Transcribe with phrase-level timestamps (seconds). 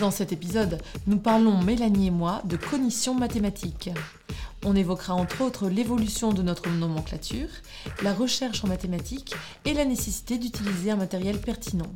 [0.00, 3.90] Dans cet épisode, nous parlons, Mélanie et moi, de cognition mathématique.
[4.64, 7.50] On évoquera entre autres l'évolution de notre nomenclature,
[8.02, 9.34] la recherche en mathématiques
[9.66, 11.92] et la nécessité d'utiliser un matériel pertinent.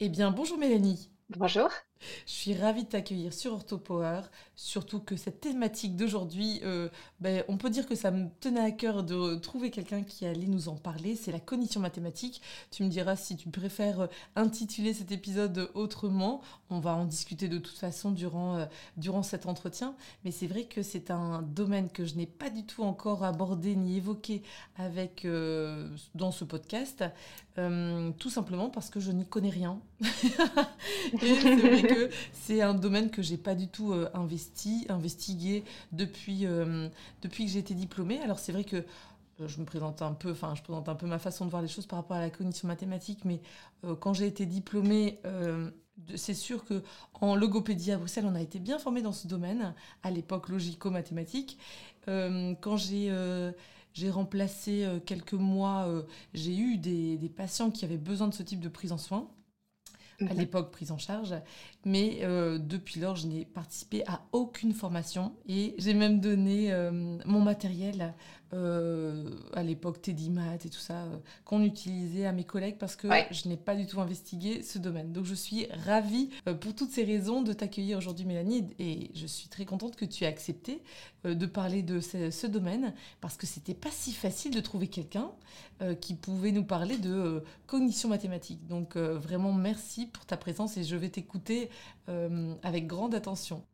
[0.00, 1.10] Eh bien, bonjour Mélanie.
[1.36, 1.68] Bonjour.
[2.24, 4.20] Je suis ravie de t'accueillir sur OrthoPower,
[4.56, 6.88] surtout que cette thématique d'aujourd'hui, euh,
[7.20, 10.46] ben, on peut dire que ça me tenait à cœur de trouver quelqu'un qui allait
[10.46, 12.40] nous en parler, c'est la cognition mathématique.
[12.70, 16.40] Tu me diras si tu préfères euh, intituler cet épisode autrement,
[16.70, 18.64] on va en discuter de toute façon durant, euh,
[18.96, 22.64] durant cet entretien, mais c'est vrai que c'est un domaine que je n'ai pas du
[22.64, 24.42] tout encore abordé ni évoqué
[24.78, 25.26] avec,
[26.14, 27.04] dans ce podcast,
[27.56, 29.80] tout simplement parce que je n'y connais rien.
[30.02, 34.45] Et c'est vrai que c'est un domaine que j'ai pas du tout investi,
[34.88, 36.88] investigué depuis, euh,
[37.22, 38.20] depuis que j'ai été diplômée.
[38.20, 41.06] Alors c'est vrai que euh, je me présente un peu, enfin je présente un peu
[41.06, 43.40] ma façon de voir les choses par rapport à la cognition mathématique, mais
[44.00, 45.20] quand j'ai été diplômée,
[46.16, 46.82] c'est sûr que
[47.20, 51.58] en logopédie à Bruxelles, on a été bien formé dans ce domaine, à l'époque logico-mathématique.
[52.06, 53.52] quand j'ai
[53.92, 55.88] j'ai remplacé quelques mois,
[56.34, 59.28] j'ai eu des, des, patients qui avaient besoin de ce type de prise en soin
[60.28, 61.34] à l'époque prise en charge.
[61.84, 67.18] Mais euh, depuis lors, je n'ai participé à aucune formation et j'ai même donné euh,
[67.24, 68.14] mon matériel
[68.52, 73.08] à l'époque Teddy Mat et tout ça, euh, qu'on utilisait à mes collègues parce que
[73.30, 75.12] je n'ai pas du tout investigué ce domaine.
[75.12, 79.26] Donc je suis ravie euh, pour toutes ces raisons de t'accueillir aujourd'hui Mélanie et je
[79.26, 80.82] suis très contente que tu aies accepté
[81.24, 85.30] de parler de ce, domaine parce que c'était pas si facile de trouver quelqu'un
[86.00, 88.64] qui pouvait nous parler de cognition mathématique.
[88.68, 91.68] Donc vraiment merci pour ta présence et je vais t'écouter
[92.62, 93.64] avec grande attention.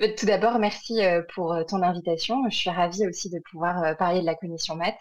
[0.00, 2.48] Euh, tout d'abord, merci euh, pour euh, ton invitation.
[2.48, 4.98] Je suis ravie aussi de pouvoir parler de la cognition maths.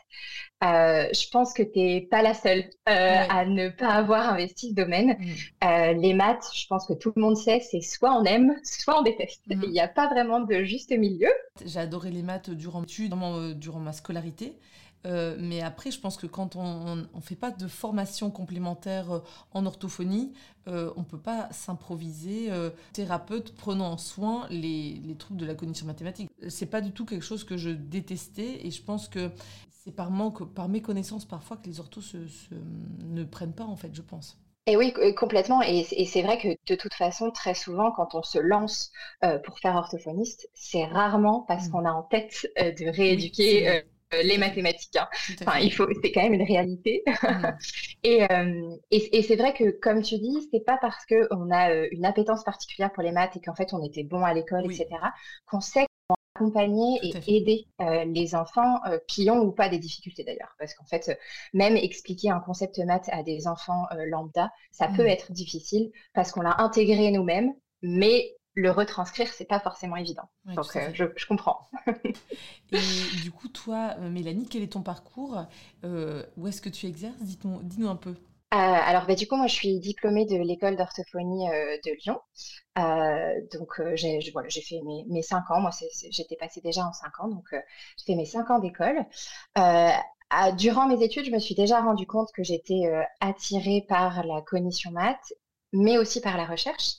[0.62, 5.18] je pense que tu n'es pas la seule à ne pas avoir investi ce domaine.
[5.62, 6.00] Mm.
[6.00, 9.04] les maths, je pense que tout le monde sait, c'est soit on aime, soit on
[9.04, 9.42] déteste.
[9.48, 9.62] Mm.
[9.64, 11.32] Il n'y a pas vraiment de juste milieu.
[11.66, 12.84] J'ai adoré les maths durant,
[13.56, 14.58] durant ma scolarité.
[15.06, 19.20] Euh, mais après, je pense que quand on ne fait pas de formation complémentaire euh,
[19.52, 20.34] en orthophonie,
[20.68, 22.50] euh, on ne peut pas s'improviser
[22.94, 26.30] thérapeute prenant en soin les, les, troubles de la cognition mathématique.
[26.48, 29.32] C'est pas du tout quelque chose que je détestais et je pense que
[29.70, 32.16] c'est par manque, par méconnaissance parfois que les orthos
[33.00, 34.38] ne prennent pas en fait, je pense.
[34.68, 35.64] Et oui, complètement.
[35.64, 38.92] Et, c'est vrai que de toute façon, très souvent, quand on se lance
[39.44, 41.72] pour faire orthophoniste, c'est rarement parce mmh.
[41.72, 43.82] qu'on a en tête de rééduquer euh,
[44.24, 44.96] les mathématiques.
[44.96, 45.08] Hein.
[45.42, 47.04] Enfin, il faut, c'est quand même une réalité.
[47.30, 48.08] Mmh.
[48.08, 51.88] Euh, et, et, c'est vrai que, comme tu dis, c'est pas parce qu'on a euh,
[51.92, 54.88] une appétence particulière pour les maths et qu'en fait on était bon à l'école, etc.,
[55.46, 57.68] qu'on sait comment accompagner et aider
[58.08, 60.56] les enfants qui ont ou pas des difficultés d'ailleurs.
[60.58, 61.18] Parce qu'en fait,
[61.54, 65.08] même expliquer un concept maths à des enfants lambda, ça peut mmh.
[65.08, 70.30] être difficile parce qu'on l'a intégré nous-mêmes, mais le retranscrire, c'est pas forcément évident.
[70.46, 71.68] Donc, euh, je, comprends.
[72.72, 72.78] et
[73.24, 75.46] du coup, toi, euh, Mélanie, quel est ton parcours?
[75.86, 77.22] Euh, Où est-ce que tu exerces?
[77.22, 78.16] Dis-nous un peu.
[78.52, 82.20] alors, bah, du coup, moi, je suis diplômée de l'école d'orthophonie de Lyon.
[83.54, 85.62] donc, j'ai fait mes, mes, cinq ans.
[85.62, 85.72] Moi,
[86.12, 89.06] j'étais passée déjà en cinq ans, donc j'ai fait mes cinq ans d'école.
[90.58, 94.92] durant mes études, je me suis déjà rendu compte que j'étais attirée par la cognition
[94.92, 95.34] maths,
[95.72, 96.96] mais aussi par la recherche.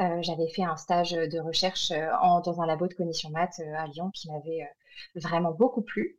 [0.00, 2.08] Euh, j'avais fait un stage de recherche euh,
[2.44, 4.68] dans un labo de cognition maths euh, à Lyon qui m'avait
[5.14, 6.18] vraiment beaucoup plu.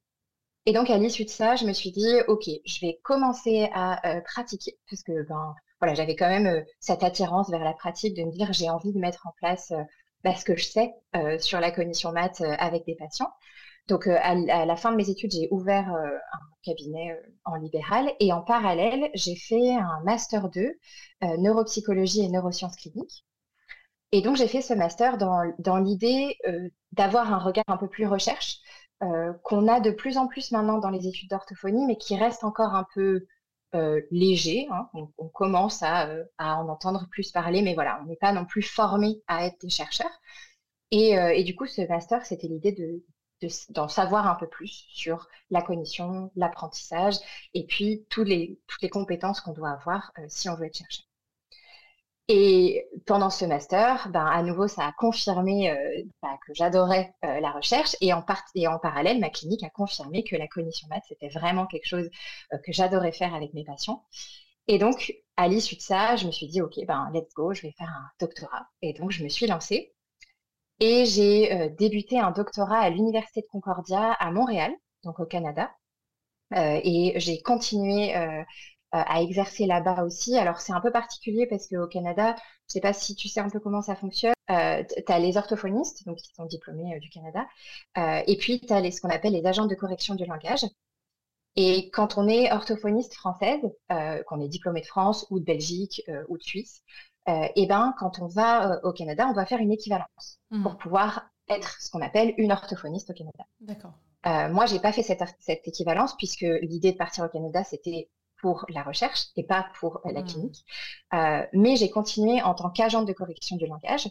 [0.66, 4.22] Et donc, à l'issue de ça, je me suis dit, OK, je vais commencer à
[4.26, 8.32] pratiquer, parce que ben, voilà, j'avais quand même cette attirance vers la pratique de me
[8.32, 9.72] dire, j'ai envie de mettre en place
[10.24, 10.92] bah, ce que je sais
[11.40, 13.32] sur la cognition maths avec des patients.
[13.88, 18.42] Donc, à, la fin de mes études, j'ai ouvert un cabinet en libéral et en
[18.42, 20.72] parallèle, j'ai fait un master 2,
[21.38, 23.24] neuropsychologie et neurosciences cliniques.
[24.16, 28.08] Et donc, j'ai fait ce master dans, l'idée euh, d'avoir un regard un peu plus
[28.08, 28.60] recherche,
[29.04, 32.46] euh, qu'on a de plus en plus maintenant dans les études d'orthophonie, mais qui reste
[32.46, 33.28] encore un peu
[33.76, 34.70] euh, léger.
[34.72, 34.90] Hein.
[34.94, 36.08] On, commence à,
[36.38, 39.70] en entendre plus parler, mais voilà, on n'est pas non plus formé à être des
[39.70, 40.22] chercheurs.
[40.92, 43.04] Et, du coup, ce master, c'était l'idée de
[43.70, 47.16] d'en savoir un peu plus sur la cognition, l'apprentissage
[47.54, 51.06] et puis les, toutes les compétences qu'on doit avoir si on veut être chercheur.
[52.28, 57.40] Et pendant ce master, ben, à nouveau, ça a confirmé euh, bah, que j'adorais euh,
[57.40, 58.26] la recherche et en,
[58.56, 62.10] et en parallèle, ma clinique a confirmé que la cognition maths, c'était vraiment quelque chose
[62.54, 64.04] euh, que j'adorais faire avec mes patients.
[64.68, 67.62] Et donc, à l'issue de ça, je me suis dit, OK, ben, let's go, je
[67.62, 68.68] vais faire un doctorat.
[68.82, 69.94] Et donc, je me suis lancée
[70.80, 74.74] et j'ai débuté un doctorat à l'Université de Concordia à Montréal,
[75.04, 75.72] donc au Canada.
[76.54, 78.14] et j'ai continué
[79.04, 80.38] à exercer là-bas aussi.
[80.38, 83.40] Alors c'est un peu particulier parce qu'au Canada, je ne sais pas si tu sais
[83.40, 84.34] un peu comment ça fonctionne.
[84.52, 87.46] Euh, tu as les orthophonistes, donc qui sont diplômés euh, du Canada,
[88.28, 90.66] et puis tu as ce qu'on appelle les agents de correction du langage.
[91.56, 93.62] Et quand on est orthophoniste française,
[94.28, 96.84] qu'on est diplômé de France ou de Belgique ou de Suisse,
[97.28, 100.64] et eh ben quand on va au Canada, on va faire une équivalence mmh.
[100.64, 103.46] pour pouvoir être ce qu'on appelle une orthophoniste au Canada.
[103.62, 103.94] D'accord.
[104.26, 108.10] moi, j'ai pas fait cette, cette équivalence puisque l'idée de partir au Canada, c'était
[108.46, 110.28] pour la recherche et pas pour euh, la mmh.
[110.28, 110.66] clinique.
[111.16, 114.08] Euh, mais j'ai continué en tant qu'agent de correction du langage.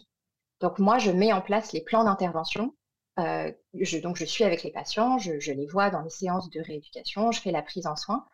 [0.59, 2.75] Donc moi, je mets en place les plans d'intervention.
[3.17, 6.59] Euh, je, donc je suis avec les patients, je, les vois dans les séances de
[6.59, 8.25] rééducation, je fais la prise en soins.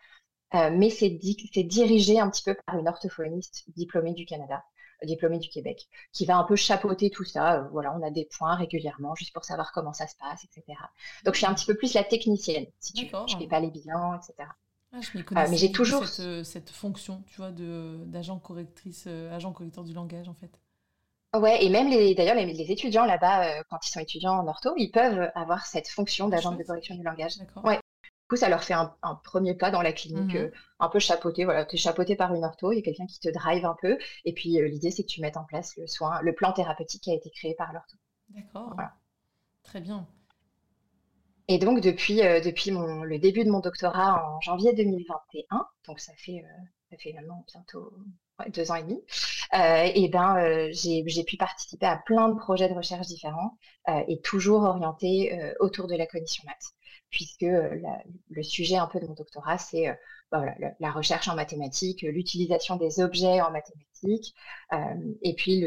[0.53, 4.63] mais c'est dirigé un petit peu par une orthophoniste diplômée du Canada
[5.03, 7.67] diplômée du Québec, qui va un peu chapeauter tout ça.
[7.71, 10.77] voilà, on a des points régulièrement, juste pour savoir comment ça se passe, etc.
[11.25, 13.25] Donc, je suis un petit peu plus la technicienne, si tu veux.
[13.27, 14.47] Je ne fais pas les bilans, etc.
[14.93, 15.47] Ah, je m'y connais.
[15.47, 19.93] mais j'ai toujours cette, euh, cette, fonction, tu vois, d'agent correctrice, euh, agent correcteur du
[19.93, 20.51] langage, en fait.
[21.33, 24.47] Ouais, et même les, d'ailleurs les, les, étudiants là-bas, euh, quand ils sont étudiants en
[24.47, 27.35] ortho, ils peuvent avoir cette fonction d'agent de correction du langage.
[27.63, 27.77] Ouais.
[27.77, 28.93] Du coup, ça leur fait un,
[29.23, 31.45] premier pas dans la clinique, mmh un peu chapeauté.
[31.45, 33.75] Voilà, tu es chapeauté par une ortho, il y a quelqu'un qui te drive un
[33.79, 37.03] peu, et puis l'idée c'est que tu mettes en place le soin, le plan thérapeutique
[37.03, 37.97] qui a été créé par l'ortho.
[38.29, 38.75] D'accord.
[39.63, 40.07] Très bien.
[41.47, 45.99] Et donc, depuis, euh, depuis mon, le début de mon doctorat en janvier 2021, donc
[45.99, 47.91] ça fait, euh, ça fait maintenant bientôt
[48.49, 49.01] deux ans et demi,
[49.53, 53.57] euh, et ben, j'ai pu participer à plein de projets de recherche différents
[54.07, 56.73] et toujours orientés autour de la cognition maths,
[57.11, 59.85] puisque le sujet un peu de mon doctorat, c'est
[60.31, 64.33] bah voilà, la, recherche en mathématiques, l'utilisation des objets en mathématiques,
[65.21, 65.63] et puis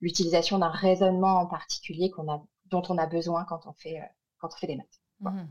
[0.00, 4.00] l'utilisation d'un raisonnement en particulier qu'on a, dont on a besoin quand on fait,
[4.40, 5.00] quand on fait des maths.
[5.20, 5.48] Mhm.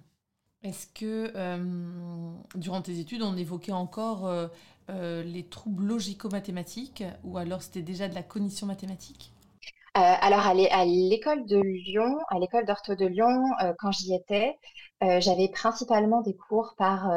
[0.65, 4.47] Est-ce que euh, durant tes études, on évoquait encore euh,
[4.89, 9.31] euh, les troubles logico-mathématiques ou alors c'était déjà de la cognition mathématique?
[9.93, 13.45] Alors à l'école de Lyon, à l'école d'ortho de Lyon,
[13.79, 14.57] quand j'y étais,
[14.99, 17.09] j'avais principalement des cours par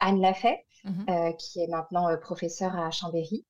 [0.00, 1.34] Anne Lafay, mhm.
[1.38, 3.46] qui est maintenant professeure à Chambéry,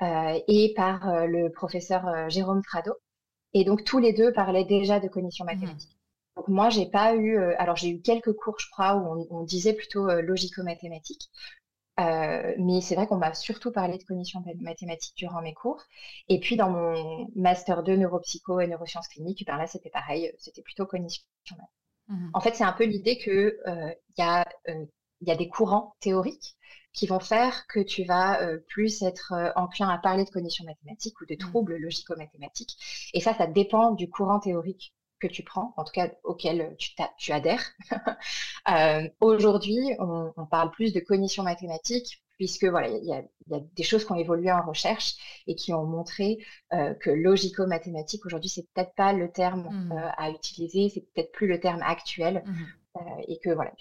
[0.00, 2.94] et par le professeur Jérôme Frado.
[3.54, 5.54] Et donc tous les deux parlaient déjà de cognition mhm.
[5.54, 5.95] mathématique.
[6.36, 7.38] Donc moi, j'ai pas eu.
[7.38, 11.30] Euh, alors j'ai eu quelques cours, je crois, où on, disait plutôt euh, logico-mathématique.
[11.98, 15.82] Euh, mais c'est vrai qu'on m'a surtout parlé de cognition mathématique durant mes cours.
[16.28, 20.60] Et puis dans mon master 2 neuropsycho et neurosciences cliniques, ben là c'était pareil, c'était
[20.60, 21.72] plutôt cognition mathématique.
[22.08, 24.46] Mmh en fait, c'est un peu l'idée que il y, a,
[25.22, 26.54] y, a des courants théoriques
[26.92, 31.26] qui vont faire que tu vas plus être enclin à parler de cognition mathématique ou
[31.26, 31.38] de mmh.
[31.38, 32.76] troubles logico-mathématiques.
[33.12, 36.90] Et ça, ça dépend du courant théorique que tu prends, en tout cas auquel tu,
[37.18, 37.64] tu adhères.
[38.68, 43.54] euh, Aujourd'hui, on, on, parle plus de cognition mathématique puisque voilà, il y, a, y
[43.54, 45.14] a des choses qui ont évolué en recherche
[45.46, 46.38] et qui ont montré
[46.72, 49.92] euh, que logico-mathématique aujourd'hui, c'est peut-être pas le terme mmh.
[49.92, 53.00] euh, à utiliser, c'est peut-être plus le terme actuel, mmh.
[53.28, 53.72] et que voilà,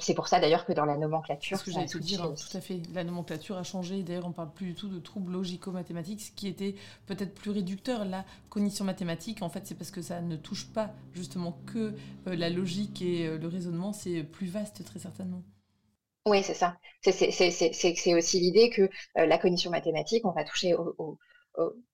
[0.00, 1.58] c'est pour ça d'ailleurs que dans la nomenclature.
[1.58, 2.80] Ce que j'allais te dire, tout à fait.
[2.94, 4.02] La nomenclature a changé.
[4.02, 6.74] D'ailleurs, on parle plus du tout de troubles logico-mathématiques, ce qui était
[7.06, 8.04] peut-être plus réducteur.
[8.04, 11.94] La cognition mathématique, en fait, c'est parce que ça ne touche pas justement que
[12.26, 13.92] euh, la logique et euh, le raisonnement.
[13.92, 15.42] C'est plus vaste, très certainement.
[16.26, 16.76] Oui, c'est ça.
[17.02, 21.18] C'est aussi l'idée que euh, la cognition mathématique, on va toucher au,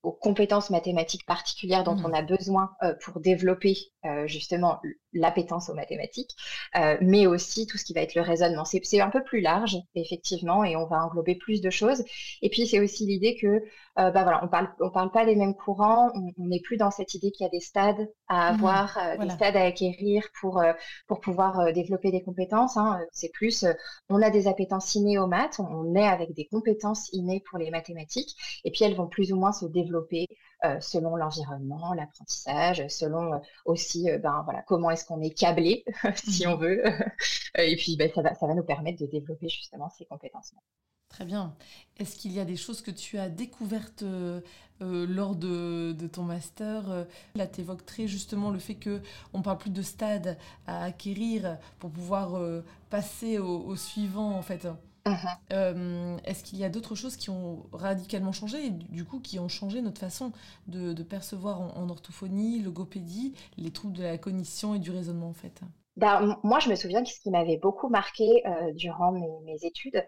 [0.03, 2.07] aux compétences mathématiques particulières dont mmh.
[2.07, 4.81] on a besoin euh, pour développer euh, justement
[5.13, 6.35] l'appétence aux mathématiques,
[6.77, 8.65] euh, mais aussi tout ce qui va être le raisonnement.
[8.65, 12.03] C'est un peu plus large, effectivement, et on va englober plus de choses.
[12.41, 13.63] Et puis, c'est aussi l'idée que,
[13.97, 17.15] bah voilà, on parle, on parle pas des mêmes courants, on n'est plus dans cette
[17.15, 18.55] idée qu'il y a des stades à mmh.
[18.55, 20.63] avoir, des stades à acquérir pour,
[21.07, 22.77] pour pouvoir développer des compétences.
[22.79, 23.01] Hein.
[23.13, 23.67] C'est plus,
[24.09, 27.71] on a des appétences innées aux maths, on est avec des compétences innées pour les
[27.71, 30.29] mathématiques, et puis elles vont plus ou moins se développer
[30.65, 35.85] euh, selon l'environnement, l'apprentissage, selon euh, aussi euh, ben, voilà, comment est-ce qu'on est câblé,
[36.15, 36.85] si on mmh veut.
[37.59, 40.55] et puis ben, ça, va, ça va nous permettre de développer justement ces compétences.
[41.09, 41.57] Très bien.
[41.99, 44.41] Est-ce qu'il y a des choses que tu as découvertes euh,
[44.81, 49.71] lors de, ton master Là, tu évoques très justement le fait qu'on ne parle plus
[49.71, 52.41] de stade à acquérir pour pouvoir
[52.89, 54.69] passer au, suivant, en fait?
[55.05, 56.21] Uh-huh.
[56.25, 59.49] Est-ce qu'il y a d'autres choses qui ont radicalement changé et du coup qui ont
[59.49, 60.33] changé notre façon
[60.69, 65.61] de, percevoir en, orthophonie, logopédie, les troubles de la cognition et du raisonnement en fait?
[65.97, 68.43] Ben, moi, je me souviens que ce qui m'avait beaucoup marqué
[68.77, 70.03] durant mes études,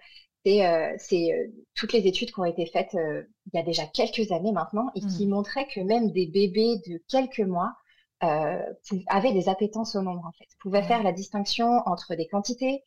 [0.45, 3.87] c'est euh, euh, toutes les études qui ont été faites euh, il y a déjà
[3.87, 5.31] quelques années maintenant et qui mmh.
[5.31, 7.73] montraient que même des bébés de quelques mois
[8.21, 12.83] avaient des appétences au nombre en fait, pouvaient faire la distinction entre des quantités,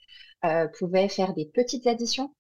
[0.78, 2.34] pouvaient faire des petites additions.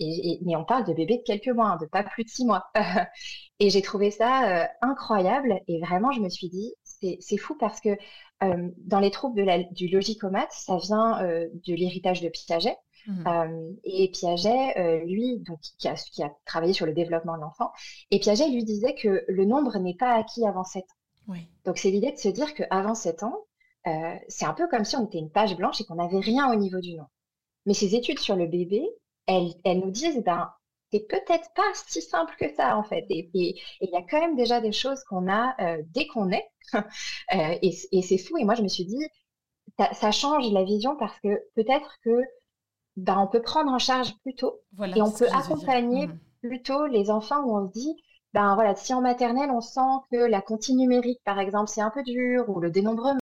[0.00, 2.46] Et, mais on parle de bébés de quelques mois, hein, de pas plus de six
[2.46, 2.64] mois.
[3.58, 7.90] et j'ai trouvé ça incroyable et vraiment je me suis dit c'est fou parce que
[8.40, 12.76] dans les troubles de la, du logicomate, ça vient de l'héritage de Piaget.
[13.08, 13.26] Mmh.
[13.26, 17.40] Euh, et Piaget, euh, lui, donc, qui, a, qui a travaillé sur le développement de
[17.42, 17.72] l'enfant,
[18.10, 20.97] et Piaget lui disait que le nombre n'est pas acquis avant 7 ans.
[21.64, 23.44] Donc c'est l'idée de se dire qu'avant 7 ans,
[23.86, 26.50] euh, c'est un peu comme si on était une page blanche et qu'on n'avait rien
[26.50, 27.06] au niveau du nom.
[27.66, 28.88] Mais ces études sur le bébé,
[29.26, 30.50] elles, elles nous disent, ben,
[30.90, 33.04] c'est peut-être pas si simple que ça en fait.
[33.10, 35.54] Et il y a quand même déjà des choses qu'on a
[35.88, 36.48] dès qu'on est.
[37.62, 38.38] et, et c'est fou.
[38.38, 39.06] Et moi, je me suis dit,
[39.78, 42.22] ça, ça, change la vision parce que peut-être que
[42.96, 46.18] ben, on peut prendre en charge plus tôt et on peut accompagner mmh.
[46.40, 47.96] plus tôt les enfants où on se dit,
[48.34, 49.80] ben voilà, si en maternelle on sent
[50.10, 53.18] que la comptine numérique, par exemple, c'est un peu dur, ou le dénombrement,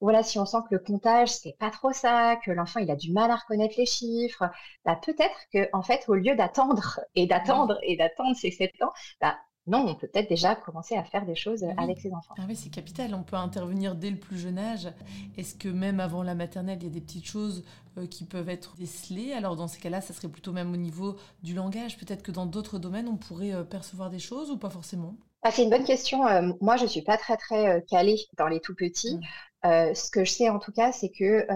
[0.00, 2.96] voilà, si on sent que le comptage, c'est pas trop ça, que l'enfant il a
[2.96, 4.44] du mal à reconnaître les chiffres,
[4.84, 8.92] ben, peut-être que en fait, au lieu d'attendre et d'attendre et d'attendre ces sept ans,
[9.20, 9.34] ben,
[9.66, 12.34] non, on peut peut-être déjà commencer à faire des choses avec ses enfants.
[12.38, 13.14] Ah oui, c'est capital.
[13.14, 14.88] On peut intervenir dès le plus jeune âge.
[15.36, 17.62] Est-ce que même avant la maternelle, il y a des petites choses
[17.98, 19.32] euh, qui peuvent être décelées?
[19.32, 21.98] Alors dans ces cas-là, ça serait plutôt même au niveau du langage.
[21.98, 25.14] Peut-être que dans d'autres domaines, on pourrait euh, percevoir des choses ou pas forcément?
[25.42, 26.26] Ah, C'est une bonne question.
[26.26, 29.18] Euh, moi, je ne suis pas très très calée dans les tout petits.
[29.62, 29.94] Mmh.
[29.94, 31.46] ce que je sais en tout cas, c'est que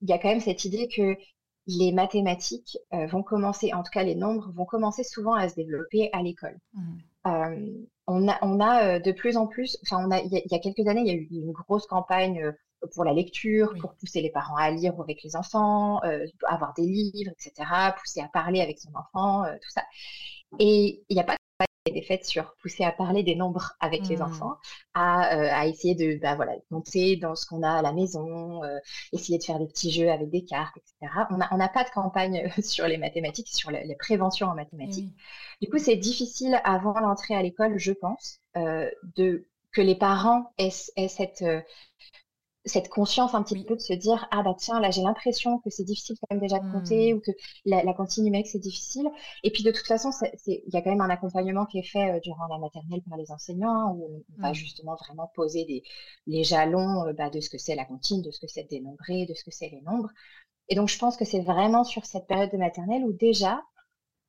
[0.00, 1.16] il y a quand même cette idée que
[1.66, 6.10] les mathématiques vont commencer, en tout cas les nombres, vont commencer souvent à se développer
[6.12, 6.58] à l'école.
[6.74, 6.96] Mmh.
[8.06, 10.86] On a, on a de plus en plus, enfin, on a, il y, a quelques
[10.86, 12.52] années, il y a eu une grosse campagne
[12.92, 16.00] pour la lecture, pour pousser les parents à lire avec les enfants,
[16.46, 17.66] avoir des livres, etc.,
[17.98, 19.82] pousser à parler avec son enfant, tout ça.
[20.58, 21.36] Et il n'y a pas
[21.92, 24.22] des faits sur pousser à parler des nombres avec les mmh.
[24.22, 24.56] enfants,
[24.94, 28.64] à, euh, à, essayer de bah, voilà, monter dans ce qu'on a à la maison,
[28.64, 28.78] euh,
[29.12, 31.12] essayer de faire des petits jeux avec des cartes, etc.
[31.30, 35.12] On n'a on pas de campagne sur les mathématiques, sur les préventions en mathématiques.
[35.60, 40.52] Du coup, c'est difficile avant l'entrée à l'école, je pense, euh, de que les parents
[40.56, 41.44] aient, aient cette
[42.66, 45.68] cette conscience un petit peu de se dire ah bah tiens là j'ai l'impression que
[45.68, 47.16] c'est difficile quand même déjà de compter mmh.
[47.16, 47.30] ou que
[47.66, 49.08] la, la comptine numérique c'est difficile
[49.42, 50.10] et puis de toute façon
[50.46, 53.18] il y a quand même un accompagnement qui est fait euh, durant la maternelle par
[53.18, 54.54] les enseignants hein, où on va mmh.
[54.54, 55.82] justement vraiment poser des,
[56.26, 59.26] les jalons euh, bah, de ce que c'est la comptine de ce que c'est dénombré
[59.26, 60.10] de ce que c'est les nombres
[60.68, 63.62] et donc je pense que c'est vraiment sur cette période de maternelle où déjà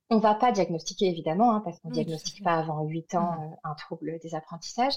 [0.10, 3.44] on va pas diagnostiquer évidemment hein, parce qu'on ne diagnostique pas avant 8 ans mmh.
[3.44, 4.96] euh, un trouble des apprentissages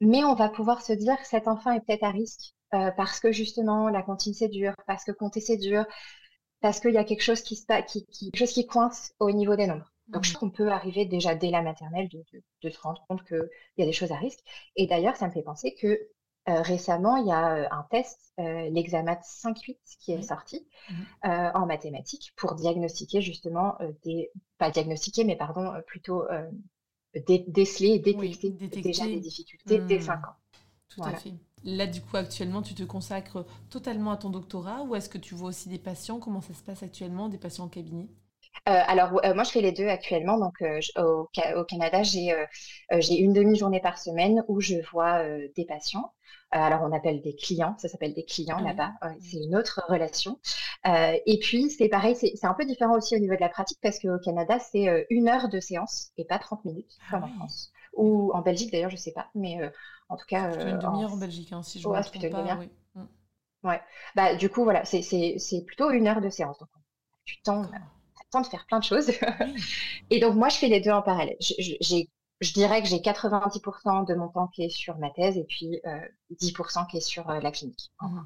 [0.00, 3.32] mais on va pouvoir se dire cet enfant est peut-être à risque euh, parce que
[3.32, 5.84] justement la cantine c'est dur, parce que compter c'est dur,
[6.60, 9.56] parce qu'il y a quelque chose qui, se, qui, qui, chose qui coince au niveau
[9.56, 9.92] des nombres.
[10.08, 10.34] Donc, je mmh.
[10.34, 12.24] trouve qu'on peut arriver déjà dès la maternelle de,
[12.62, 13.48] de, se rendre compte qu'il
[13.78, 14.40] y a des choses à risque.
[14.74, 15.86] Et d'ailleurs, ça me fait penser que
[16.48, 20.94] euh, récemment, il y a euh, un test, l'examen 5-8, qui est sorti mmh.
[21.54, 26.24] en mathématiques pour diagnostiquer justement des, pas diagnostiquer, mais pardon, plutôt
[27.14, 28.50] déceler et détecter,
[28.80, 30.24] déjà des difficultés dès 5 mmh.
[30.24, 30.34] ans.
[30.88, 31.32] Tout à fait.
[31.64, 35.34] Là, du coup, actuellement, tu te consacres totalement à ton doctorat ou est-ce que tu
[35.34, 36.18] vois aussi des patients?
[36.18, 38.08] Comment ça se passe actuellement, des patients en cabinet?
[38.68, 40.38] Euh, alors, euh, moi, je fais les deux actuellement.
[40.38, 42.30] Donc, euh, au, au, Canada, j'ai
[43.18, 45.22] une demi-journée par semaine où je vois
[45.56, 46.12] des patients.
[46.50, 48.92] alors, on appelle des clients, ça s'appelle des clients ah là-bas.
[49.20, 50.38] c'est une autre relation.
[50.84, 53.98] et puis, c'est pareil, c'est un peu différent aussi au niveau de la pratique parce
[53.98, 57.72] qu'au Canada, c'est une heure de séance et pas 30 minutes, comme en ah France.
[58.00, 59.28] Ou en Belgique, d'ailleurs, je sais pas.
[59.34, 59.58] Mais
[60.08, 60.52] en tout cas.
[60.54, 61.16] une demi-heure en...
[61.16, 62.56] Belgique, hein, si je plutôt pas.
[62.58, 62.70] Oui.
[62.94, 63.04] Mm.
[63.62, 63.80] Ouais.
[64.16, 66.58] Bah, du coup, voilà, c'est plutôt une heure de séance.
[66.58, 66.68] Donc,
[67.26, 67.66] du temps,
[68.30, 69.10] temps de faire plein de choses.
[70.10, 71.36] et donc, moi, je fais les deux en parallèle.
[71.40, 75.80] Je, dirais que j'ai 90% de mon temps qui est sur ma thèse et puis
[76.30, 77.90] 10% euh, qui est sur euh, la clinique.
[78.00, 78.20] Mmh.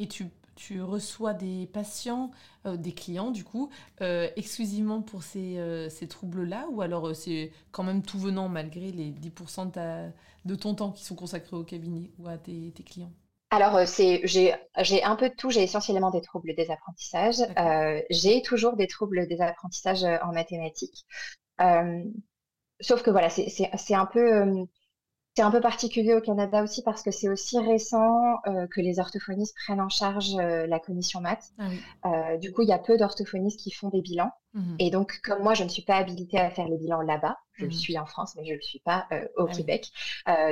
[0.00, 2.30] Et tu, tu, reçois des patients,
[2.66, 3.70] euh, des clients, du coup,
[4.00, 5.58] exclusivement pour ces,
[5.90, 10.10] ces troubles-là ou alors c'est quand même tout venant malgré les 10% de,
[10.44, 13.12] de, ton temps qui sont consacrés au cabinet ou à tes, tes clients?
[13.50, 15.50] Alors, j'ai un peu de tout.
[15.50, 17.42] J'ai essentiellement des troubles des apprentissages.
[18.10, 21.06] j'ai toujours des troubles des apprentissages en mathématiques.
[22.80, 24.66] sauf que voilà, c'est un peu
[25.36, 29.00] c'est un peu particulier au Canada aussi parce que c'est aussi récent euh, que les
[29.00, 31.52] orthophonistes prennent en charge euh, la commission maths.
[31.58, 31.68] Ah
[32.06, 34.30] euh, du coup, il y a peu d'orthophonistes qui font des bilans.
[34.52, 37.36] Mmh Et donc, comme moi, je ne suis pas habilitée à faire les bilans là-bas,
[37.54, 39.90] je le mmh suis en France, mais je ne le suis pas au ah Québec.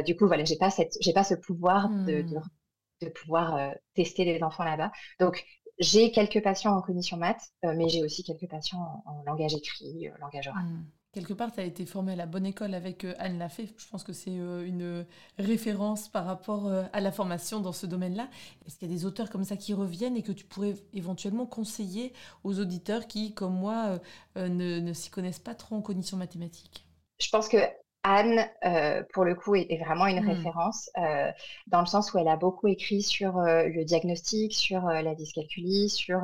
[0.04, 3.10] du coup, voilà, j'ai pas cette, j'ai pas ce pouvoir de, de, mmh.
[3.10, 4.90] pouvoir tester les enfants là-bas.
[5.20, 5.44] Donc,
[5.78, 10.48] j'ai quelques patients en commission maths, mais j'ai aussi quelques patients en, langage écrit, langage
[10.48, 10.64] oral.
[11.12, 13.68] Quelque part, tu as été formée à la bonne école avec euh, Anne Lafay.
[13.76, 15.04] Je pense que c'est euh, une
[15.38, 18.30] référence par rapport euh, à la formation dans ce domaine-là.
[18.66, 21.44] Est-ce qu'il y a des auteurs comme ça qui reviennent et que tu pourrais éventuellement
[21.44, 22.14] conseiller
[22.44, 24.00] aux auditeurs qui, comme moi,
[24.36, 26.86] ne, ne s'y connaissent pas trop en cognition mathématique?
[27.20, 27.58] Je pense que
[28.04, 30.28] Anne, euh, pour le coup, est, vraiment une mmh.
[30.28, 31.30] référence euh,
[31.68, 35.88] dans le sens où elle a beaucoup écrit sur euh, le diagnostic, sur la dyscalculie,
[35.88, 36.20] sur,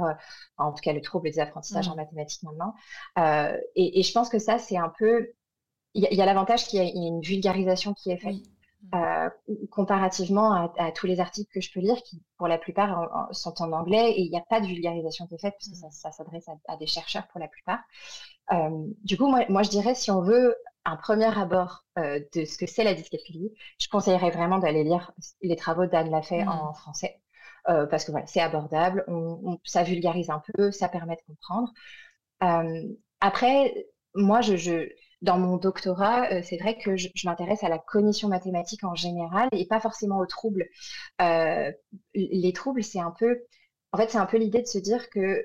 [0.57, 1.97] en tout cas, le trouble des apprentissages en mmh.
[1.97, 2.75] mathématiques maintenant.
[3.77, 5.29] Et, je pense que ça, c'est un peu.
[5.95, 8.37] Il y a, l'avantage qu'il y, a une vulgarisation qui est faite.
[8.93, 9.67] Mmh.
[9.73, 13.73] comparativement à, tous les articles que je peux lire, qui pour la plupart sont en
[13.73, 16.49] anglais, et il n'y a pas de vulgarisation qui est faite, parce que ça, s'adresse
[16.69, 17.81] à, des chercheurs pour la plupart.
[19.03, 20.55] du coup, moi, moi, je dirais, si on veut
[20.89, 25.13] un premier abord euh, de ce que c'est la dyscalculie, je conseillerais vraiment d'aller lire
[25.43, 26.49] les travaux d'Anne Lafay mmh.
[26.49, 27.21] en français.
[27.69, 31.73] Euh, parce que voilà, c'est abordable, on, ça vulgarise un peu, ça permet de comprendre.
[32.43, 32.83] Euh,
[33.21, 34.89] après, moi, je,
[35.21, 39.67] dans mon doctorat, c'est vrai que je, m'intéresse à la cognition mathématique en général et
[39.67, 40.65] pas forcément aux troubles.
[42.15, 43.43] les troubles, c'est un peu,
[43.93, 45.43] en fait, c'est un peu l'idée de se dire que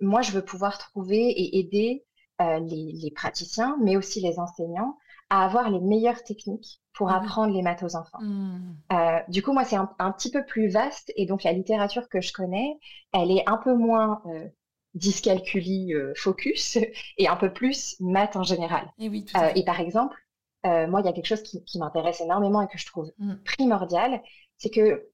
[0.00, 2.06] moi, je veux pouvoir trouver et aider
[2.40, 4.96] euh, les, praticiens, mais aussi les enseignants,
[5.28, 8.20] à avoir les meilleures techniques pour apprendre les maths aux enfants.
[8.20, 8.76] Mmh.
[8.92, 12.20] Euh, du coup, moi, c'est un, petit peu plus vaste, et donc la littérature que
[12.20, 12.78] je connais,
[13.12, 14.46] elle est un peu moins euh,
[14.94, 16.78] dyscalculie focus,
[17.18, 18.88] et un peu plus maths en général.
[19.00, 19.10] Et,
[19.56, 20.16] et par exemple,
[20.64, 23.34] moi, il y a quelque chose qui, m'intéresse énormément et que je trouve mmh.
[23.44, 24.22] primordial,
[24.58, 25.08] c'est que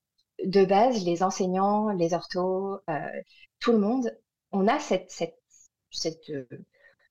[0.44, 2.80] de base, les enseignants, les orthos,
[3.60, 4.14] tout le monde,
[4.52, 5.38] on a cette, cette,
[5.90, 6.30] cette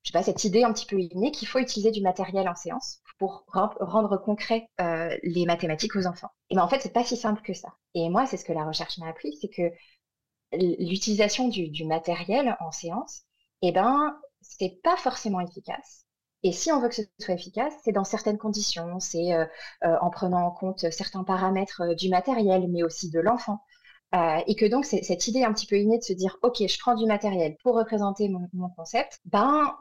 [0.03, 2.55] je sais pas, cette idée un petit peu innée qu'il faut utiliser du matériel en
[2.55, 6.31] séance pour rendre concret euh, les mathématiques aux enfants.
[6.49, 7.69] Et ben en fait, c'est pas si simple que ça.
[7.93, 9.71] Et moi, c'est ce que la recherche m'a appris, c'est que
[10.51, 13.21] l'utilisation du, matériel en séance,
[13.61, 16.05] eh ben, c'est pas forcément efficace.
[16.43, 19.45] Et si on veut que ce soit efficace, c'est dans certaines conditions, c'est euh,
[19.85, 23.63] euh, en prenant en compte certains paramètres du matériel, mais aussi de l'enfant.
[24.13, 26.95] et que donc, cette idée un petit peu innée de se dire, OK, je prends
[26.95, 29.73] du matériel pour représenter mon, mon concept, ben,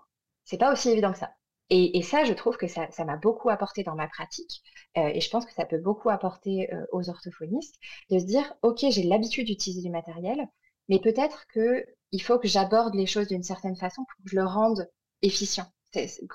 [0.45, 1.33] c'est pas aussi évident que ça.
[1.75, 4.63] Et, ça, je trouve que ça, m'a beaucoup apporté dans ma pratique,
[4.99, 7.77] euh, et je pense que ça peut beaucoup apporter euh, aux orthophonistes,
[8.11, 10.47] de se dire, OK, j'ai l'habitude d'utiliser du matériel,
[10.91, 14.45] mais peut-être qu'il faut que j'aborde les choses d'une certaine façon pour que je le
[14.45, 14.87] rende
[15.23, 15.65] efficient,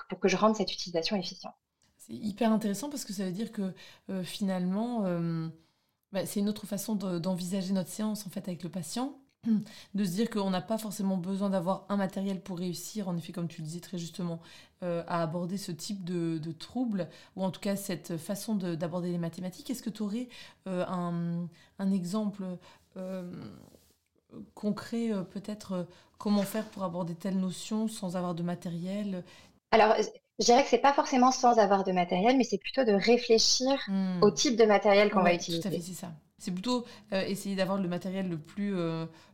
[0.08, 1.54] pour que je rende cette utilisation efficiente.
[1.98, 3.72] C'est hyper intéressant parce que ça veut dire que
[4.10, 5.02] euh, finalement,
[6.10, 9.20] bah, c'est une autre façon d'envisager notre séance en fait avec le patient
[9.94, 13.32] de se dire qu'on n'a pas forcément besoin d'avoir un matériel pour réussir, en effet,
[13.32, 14.40] comme tu le disais très justement,
[14.82, 19.18] euh, à aborder ce type de, troubles, ou en tout cas cette façon d'aborder les
[19.18, 19.70] mathématiques.
[19.70, 20.28] Est-ce que tu aurais
[20.66, 22.44] euh, un, exemple
[22.96, 23.30] euh,
[24.54, 25.86] concret, peut-être,
[26.18, 29.24] comment faire pour aborder telle notion sans avoir de matériel?
[29.70, 29.94] Alors,
[30.38, 33.78] je dirais que c'est pas forcément sans avoir de matériel, mais c'est plutôt de réfléchir
[33.88, 34.22] hmm.
[34.22, 35.62] au type de matériel qu'on va utiliser.
[35.62, 36.12] Tout à fait, c'est ça.
[36.40, 38.72] C'est plutôt essayer d'avoir le matériel le plus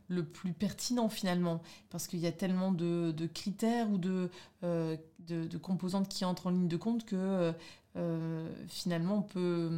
[0.07, 3.99] le plus pertinent finalement, parce qu'il y a tellement de, critères ou
[4.63, 7.53] euh, de, de, composantes qui entrent en ligne de compte que
[7.95, 9.71] euh, finalement on peut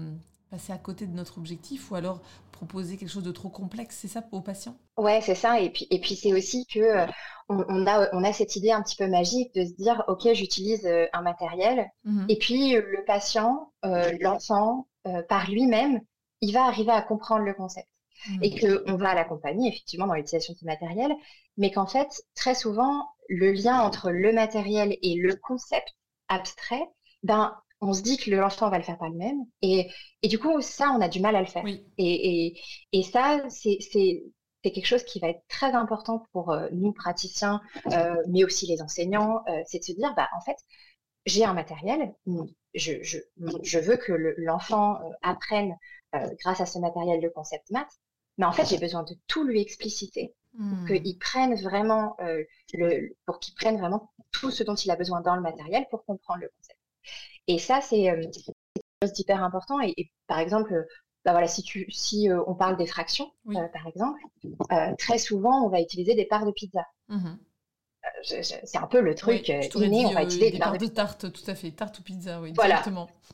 [0.50, 4.08] passer à côté de notre objectif ou alors proposer quelque chose de trop complexe, c'est
[4.08, 5.60] ça aux patients Ouais, c'est ça.
[5.60, 7.06] Et puis, et puis c'est aussi que
[7.50, 10.34] euh, on, a, on a cette idée un petit peu magique de se dire, ok,
[10.34, 13.72] j'utilise un matériel, mmh et puis le patient,
[14.22, 14.88] l'enfant,
[15.30, 16.02] par lui-même,
[16.42, 17.88] il va arriver à comprendre le concept.
[18.30, 18.44] Mmh.
[18.44, 21.14] et qu'on va l'accompagner effectivement dans l'utilisation du matériel,
[21.56, 25.88] mais qu'en fait, très souvent, le lien entre le matériel et le concept
[26.28, 26.84] abstrait,
[27.24, 29.46] ben, on se dit que l'enfant va le faire par lui-même.
[29.62, 29.92] Et,
[30.24, 31.66] et, du coup, ça, on a du mal à le faire.
[31.68, 32.60] Et, et,
[32.92, 34.24] et, ça, c'est
[34.72, 38.82] quelque chose qui va être très important pour euh, nous, praticiens, euh, mais aussi les
[38.82, 40.58] enseignants, euh, c'est de se dire, bah, en fait,
[41.26, 42.14] j'ai un matériel,
[42.74, 43.18] je, je,
[43.64, 45.76] je veux que l'enfant apprenne
[46.40, 48.00] grâce à ce matériel le concept maths,
[48.38, 51.02] mais en fait, j'ai besoin de tout lui expliciter pour hmm.
[51.02, 55.22] qu'il prenne vraiment euh, le, pour qu'il prenne vraiment tout ce dont il a besoin
[55.22, 56.80] dans le matériel pour comprendre le concept.
[57.48, 58.56] Et ça, c'est euh, quelque
[59.04, 59.80] chose d'hyper important.
[59.82, 60.86] Et, par exemple,
[61.28, 64.22] bah voilà, si, tu, si on parle des fractions, par exemple,
[64.98, 66.86] très souvent, on va utiliser des parts de pizza.
[67.10, 67.36] Mmh
[68.24, 71.56] c'est un peu le truc inné, on va utiliser des parts de tarte, tout à
[71.56, 72.82] fait, tarte ou pizza, oui, voilà,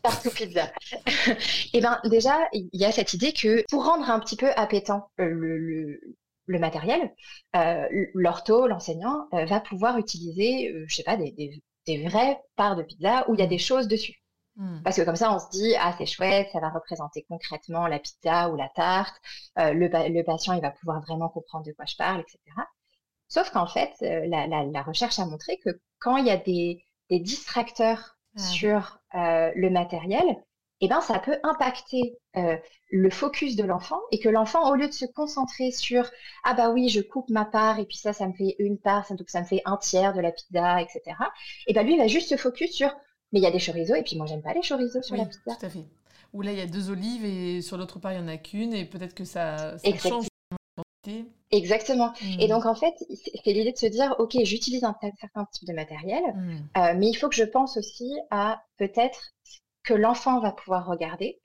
[0.01, 0.71] tarte ou pizza.
[1.05, 1.31] Et
[1.73, 5.11] eh bien déjà, il y a cette idée que pour rendre un petit peu appétant
[5.17, 5.99] le,
[6.45, 7.13] le matériel,
[7.55, 12.75] euh, l'ortho, l'enseignant, euh, va pouvoir utiliser, euh, je sais pas, des, des, vraies parts
[12.75, 14.22] de pizza où il y a des choses dessus.
[14.55, 14.81] Hmm.
[14.83, 17.99] Parce que comme ça, on se dit, ah, c'est chouette, ça va représenter concrètement la
[17.99, 19.15] pizza ou la tarte.
[19.57, 22.39] Le, le, patient, il va pouvoir vraiment comprendre de quoi je parle, etc.
[23.27, 27.19] Sauf qu'en fait, la, la, recherche a montré que quand il y a des, des
[27.19, 30.37] distracteurs ah sur le matériel,
[30.83, 32.57] eh ben, ça peut impacter euh,
[32.91, 36.11] le focus de l'enfant et que l'enfant, au lieu de se concentrer sur
[36.43, 39.05] ah bah oui, je coupe ma part et puis ça, ça me fait une part,
[39.15, 40.99] donc ça me fait un tiers de la pizza, etc.
[40.99, 41.07] Et
[41.67, 42.93] eh ben lui, il va juste se focus sur
[43.33, 45.25] mais il y a des chorizo et puis moi, j'aime pas les chorizo sur la
[45.25, 45.55] pizza.
[45.59, 45.85] Tout à fait.
[46.33, 48.37] Ou là, il y a deux olives et sur l'autre part, il y en a
[48.37, 50.27] qu'une et peut-être que ça, ça change.
[51.51, 52.13] Exactement.
[52.39, 52.49] Et hmm.
[52.49, 56.23] donc, en fait, c'est l'idée de se dire, OK, j'utilise un certain type de matériel,
[56.33, 56.57] hmm.
[56.77, 59.33] euh, mais il faut que je pense aussi à peut-être
[59.83, 61.39] que l'enfant va pouvoir regarder,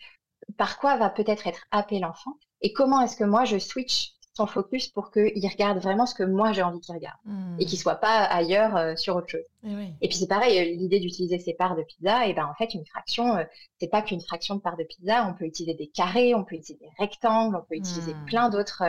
[0.57, 4.47] par quoi va peut-être être happé l'enfant, et comment est-ce que moi je switch son
[4.47, 7.19] focus pour qu'il regarde vraiment ce que moi j'ai envie qu'il regarde
[7.59, 7.83] et qu'il hmm.
[7.83, 9.45] soit pas ailleurs euh, sur autre chose.
[9.65, 12.47] Et, eh et puis c'est pareil, euh, l'idée d'utiliser ces parts de pizza, et ben
[12.47, 13.45] en fait une fraction, euh,
[13.81, 16.55] c'est pas qu'une fraction de part de pizza, on peut utiliser des carrés, on peut
[16.55, 18.25] utiliser des rectangles, on peut utiliser hmm.
[18.27, 18.85] plein d'autres,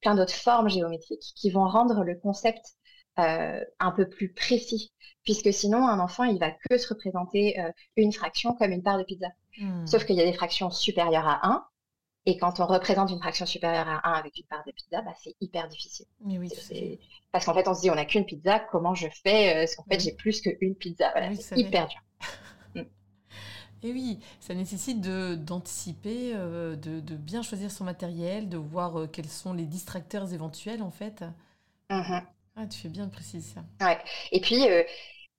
[0.00, 2.74] plein d'autres formes géométriques qui vont rendre le concept
[3.16, 7.56] un peu plus précis puisque sinon, un enfant, il va que se représenter
[7.96, 9.28] une fraction comme une part de pizza.
[9.58, 9.86] Hmm.
[9.86, 11.64] Sauf qu'il y a des fractions supérieures à 1,
[12.24, 15.14] et quand on représente une fraction supérieure à 1 avec une part de pizza, bah,
[15.22, 16.06] c'est hyper difficile.
[16.24, 16.50] Mais oui,
[17.32, 19.84] Parce qu'en fait, on se dit, on n'a qu'une pizza, comment je fais Parce qu'en
[19.84, 21.12] fait, j'ai plus qu'une pizza.
[21.38, 22.00] c'est hyper dur.
[22.74, 22.84] Mm.
[23.82, 29.06] Et oui, ça nécessite d'anticiper, euh, de, de, bien choisir son matériel, de voir euh,
[29.06, 31.22] quels sont les distracteurs éventuels, en fait.
[31.90, 32.22] Mm-hmm.
[32.56, 33.62] Ah, tu fais bien de préciser ça.
[33.86, 33.98] Ouais.
[34.30, 34.84] Et puis, euh,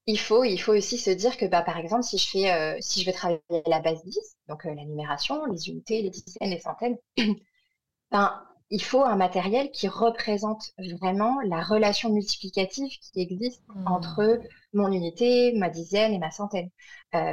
[0.05, 2.77] il, faut, il faut aussi se dire que, bah, par exemple, si je, fais, euh,
[2.81, 6.49] si je veux travailler la base 10, donc euh, la numération, les unités, les dizaines,
[6.49, 6.97] les centaines,
[8.11, 13.87] ben, il faut un matériel qui représente vraiment la relation multiplicative qui existe mmh.
[13.87, 14.39] entre
[14.73, 16.69] mon unité, ma dizaine et ma centaine.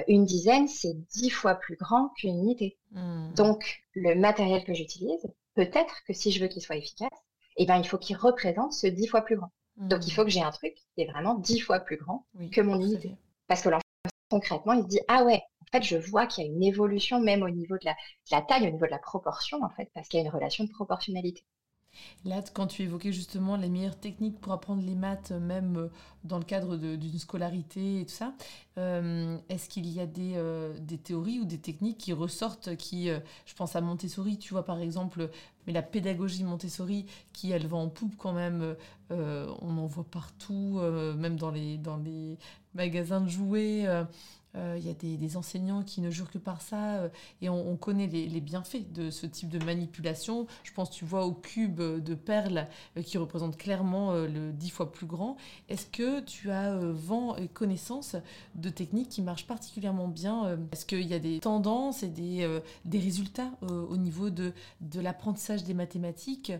[0.06, 2.78] une dizaine, c'est dix fois plus grand qu'une unité.
[2.90, 3.32] Mmh.
[3.34, 7.08] Donc, le matériel que j'utilise, peut-être que si je veux qu'il soit efficace,
[7.56, 9.50] eh ben, il faut qu'il représente ce dix fois plus grand.
[9.88, 12.60] Donc, il faut que j'ai un truc qui est vraiment dix fois plus grand que
[12.60, 13.16] mon unité.
[13.48, 13.82] Parce que l'enfant,
[14.30, 17.20] concrètement, il se dit Ah ouais, en fait, je vois qu'il y a une évolution
[17.20, 17.96] même au niveau de la, de
[18.36, 20.64] la taille, au niveau de la proportion, en fait, parce qu'il y a une relation
[20.64, 21.44] de proportionnalité.
[22.24, 25.88] Là, quand tu évoquais justement les meilleures techniques pour apprendre les maths, même euh,
[26.24, 28.34] dans le cadre d'une scolarité et tout ça,
[28.78, 33.08] euh, est-ce qu'il y a des, euh, des, théories ou des techniques qui ressortent, qui,
[33.08, 35.30] je pense à Montessori, tu vois par exemple,
[35.66, 38.76] mais la pédagogie Montessori, qui elle va en poupe quand même,
[39.10, 40.80] on en voit partout,
[41.16, 42.38] même dans les, dans les
[42.74, 43.86] magasins de jouets.
[44.56, 47.08] Euh, il y a des, enseignants qui ne jurent que par ça, euh,
[47.40, 50.46] et on, connaît les, bienfaits de ce type de manipulation.
[50.64, 54.90] Je pense, tu vois, au cube de perles euh, qui représente clairement le dix fois
[54.90, 55.36] plus grand.
[55.68, 58.16] Est-ce que tu as vent et connaissance
[58.56, 62.98] de techniques qui marchent particulièrement bien Est-ce qu'il y a des tendances et des, des
[62.98, 66.52] résultats au niveau de, de l'apprentissage des mathématiques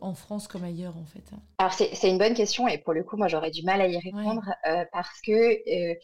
[0.00, 1.22] en France comme ailleurs en fait
[1.58, 3.98] Alors c'est une bonne question et pour le coup moi j'aurais du mal à y
[3.98, 5.94] répondre euh, parce que euh,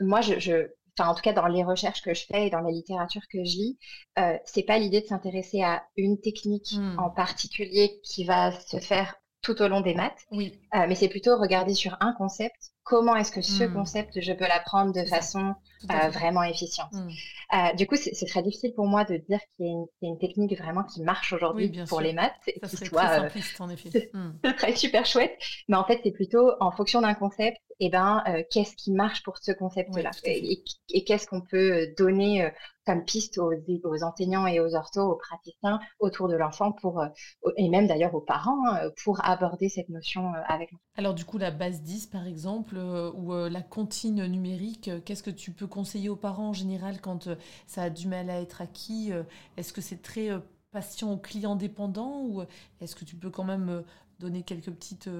[0.00, 0.68] moi je,
[0.98, 3.38] enfin en tout cas dans les recherches que je fais et dans la littérature que
[3.44, 3.78] je lis,
[4.18, 6.98] euh, c'est pas l'idée de s'intéresser à une technique hmm.
[6.98, 10.56] en particulier qui va se faire tout au long des maths, oui.
[10.72, 13.72] mais c'est plutôt regarder sur un concept comment est-ce que ce hmm.
[13.72, 15.54] concept, je peux l'apprendre de façon
[15.90, 16.92] euh, vraiment efficiente.
[16.92, 17.08] Hmm.
[17.54, 20.58] Euh, du coup, c'est très difficile pour moi de dire qu'il y, a une technique
[20.58, 22.34] vraiment qui marche aujourd'hui pour les maths.
[22.44, 23.90] Ça qui serait soit, très euh, simpliste, en effet.
[24.12, 24.32] Hmm.
[24.58, 28.22] serait super chouette, mais en fait, c'est plutôt en fonction d'un concept, et eh ben,
[28.50, 30.62] qu'est-ce qui marche pour ce concept-là Et,
[31.04, 32.50] qu'est-ce qu'on peut donner
[32.84, 33.52] comme piste aux,
[33.84, 37.04] aux, enseignants et aux orthos, aux praticiens autour de l'enfant pour
[37.56, 40.82] et même d'ailleurs aux parents hein, pour aborder cette notion avec l'enfant.
[40.96, 45.52] Alors du coup la base 10 par exemple ou la comptine numérique, qu'est-ce que tu
[45.52, 49.12] peux conseiller aux parents en général quand euh, ça a du mal à être acquis
[49.12, 49.22] euh,
[49.56, 50.38] Est-ce que c'est très euh,
[50.70, 52.42] patient ou client dépendant ou
[52.80, 53.84] est-ce que tu peux quand même
[54.18, 55.10] donner quelques petites,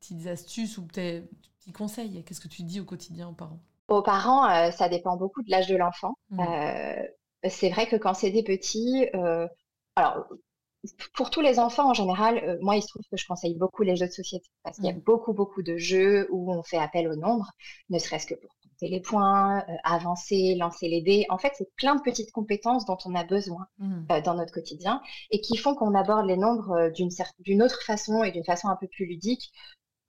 [0.00, 1.26] petites astuces ou peut-être
[1.68, 3.60] petits conseils Qu'est-ce que tu dis au quotidien aux parents?
[3.88, 6.14] Aux parents, ça dépend beaucoup de l'âge de l'enfant.
[6.30, 6.42] Mmh.
[7.48, 9.06] c'est vrai que quand c'est des petits,
[9.96, 10.26] alors
[11.14, 13.96] pour tous les enfants en général, moi, il se trouve que je conseille beaucoup les
[13.96, 15.00] jeux de société parce qu'il y a mmh.
[15.00, 17.50] beaucoup, beaucoup de jeux où on fait appel au nombre,
[17.88, 21.26] ne serait-ce que pour compter les points, avancer, lancer les dés.
[21.30, 24.20] En fait, c'est plein de petites compétences dont on a besoin mmh.
[24.24, 25.00] dans notre quotidien
[25.30, 28.86] et qui font qu'on aborde les nombres d'une autre façon et d'une façon un peu
[28.86, 29.50] plus ludique.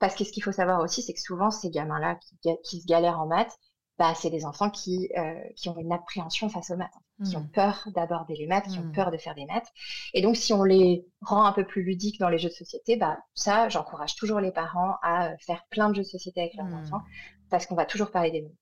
[0.00, 2.86] Parce que ce qu'il faut savoir aussi, c'est que souvent, ces gamins-là qui, qui, se
[2.86, 3.56] galèrent en maths,
[3.98, 5.10] bah, c'est des enfants qui,
[5.56, 6.90] qui ont une appréhension face aux maths
[7.24, 7.50] qui ont mmh.
[7.50, 8.92] peur d'aborder les maths, qui ont mmh.
[8.92, 9.68] peur de faire des maths.
[10.14, 12.96] Et donc, si on les rend un peu plus ludiques dans les jeux de société,
[12.96, 16.54] bah, ça, j'encourage toujours les parents à euh, faire plein de jeux de société avec
[16.54, 16.82] leurs mmh.
[16.82, 17.02] enfants,
[17.50, 18.54] parce qu'on va toujours parler des mots.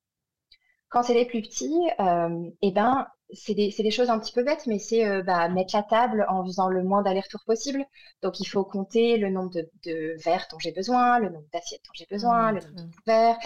[0.89, 4.43] Quand c'est les plus petits, euh, eh ben, c'est des, des, choses un petit peu
[4.43, 7.85] bêtes, mais c'est euh, bah, mettre la table en faisant le moins d'allers-retours possible.
[8.23, 11.83] Donc, il faut compter le nombre de, de verres dont j'ai besoin, le nombre d'assiettes
[11.85, 13.39] dont j'ai besoin, le nombre de couverts.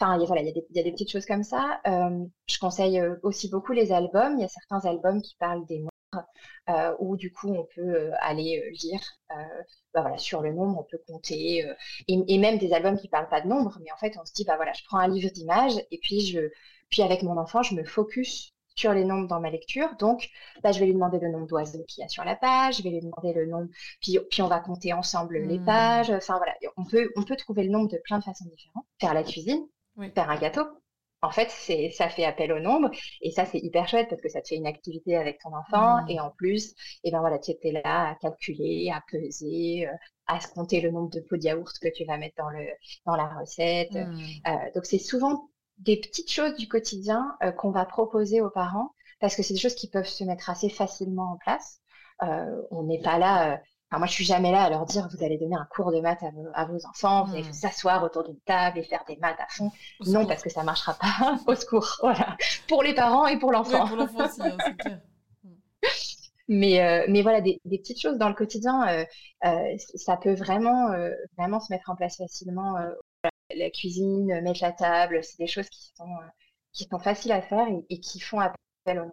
[0.00, 1.80] Enfin, il y, a, des, petites choses comme ça.
[1.86, 4.38] Euh, je conseille euh, aussi beaucoup les albums.
[4.38, 6.26] Il y a certains albums qui parlent des nombres,
[6.70, 11.02] euh, où du coup on peut aller lire bah voilà, sur le nombre, on peut
[11.06, 11.66] compter,
[12.08, 14.44] et, même des albums qui parlent pas de nombre, mais en fait on se dit,
[14.44, 16.50] bah voilà, je prends un livre d'images, et puis, je,
[16.88, 19.94] puis avec mon enfant, je me focus sur les nombres dans ma lecture.
[19.98, 20.28] Donc,
[20.62, 22.82] bah, je vais lui demander le nombre d'oiseaux qu'il y a sur la page, je
[22.82, 23.68] vais lui demander le nombre,
[24.00, 25.64] puis, puis on va compter ensemble les mmh.
[25.64, 26.10] pages.
[26.10, 28.86] Enfin voilà, on peut, on peut trouver le nombre de plein de façons différentes.
[29.00, 29.66] Faire la cuisine,
[30.14, 30.62] faire un gâteau.
[31.22, 32.90] En fait, c'est ça fait appel au nombre
[33.20, 36.02] et ça c'est hyper chouette parce que ça te fait une activité avec ton enfant
[36.02, 36.10] mmh.
[36.10, 36.74] et en plus, et
[37.08, 39.92] eh ben voilà, tu étais là à calculer, à peser, euh,
[40.26, 42.66] à se compter le nombre de pots de yaourt que tu vas mettre dans le
[43.04, 43.92] dans la recette.
[43.92, 44.18] Mmh.
[44.46, 45.49] Euh, donc c'est souvent
[45.80, 49.60] des petites choses du quotidien euh, qu'on va proposer aux parents parce que c'est des
[49.60, 51.80] choses qui peuvent se mettre assez facilement en place.
[52.70, 53.60] on n'est pas là
[53.98, 56.22] moi, je suis jamais là à leur dire vous allez donner un cours de maths
[56.54, 57.52] à vos, enfants, vous allez mmh.
[57.52, 59.72] s'asseoir autour d'une table et faire des maths à fond.
[60.06, 61.38] non, parce que ça marchera pas.
[61.46, 62.36] Au secours, voilà.
[62.68, 63.86] Pour les parents et pour l'enfant.
[63.88, 65.00] pour l'enfant aussi, hein, c'est clair.
[65.42, 65.48] Mmh.
[66.48, 69.04] Mais, euh, mais voilà, des, petites choses dans le quotidien, euh,
[69.44, 70.94] euh, ça peut vraiment,
[71.36, 72.76] vraiment se mettre en place facilement.
[73.56, 76.16] La cuisine, mettre la table, c'est des choses qui sont,
[76.72, 79.12] qui sont faciles à faire et, qui font appel au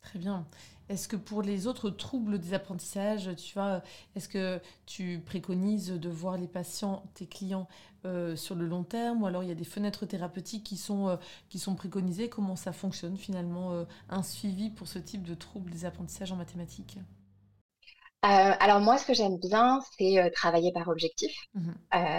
[0.00, 0.46] Très bien.
[0.88, 3.82] Est-ce que pour les autres troubles des apprentissages, tu vois,
[4.14, 7.68] est-ce que tu préconises de voir les patients, tes clients,
[8.06, 11.08] euh, sur le long terme, ou alors il y a des fenêtres thérapeutiques qui sont,
[11.08, 11.16] euh,
[11.50, 12.30] qui sont préconisées?
[12.30, 16.36] Comment ça fonctionne finalement, euh, un suivi pour ce type de troubles des apprentissages en
[16.36, 16.98] mathématiques?
[18.22, 21.32] Alors moi, ce que j'aime bien, c'est travailler par objectif.
[21.54, 21.72] Mmh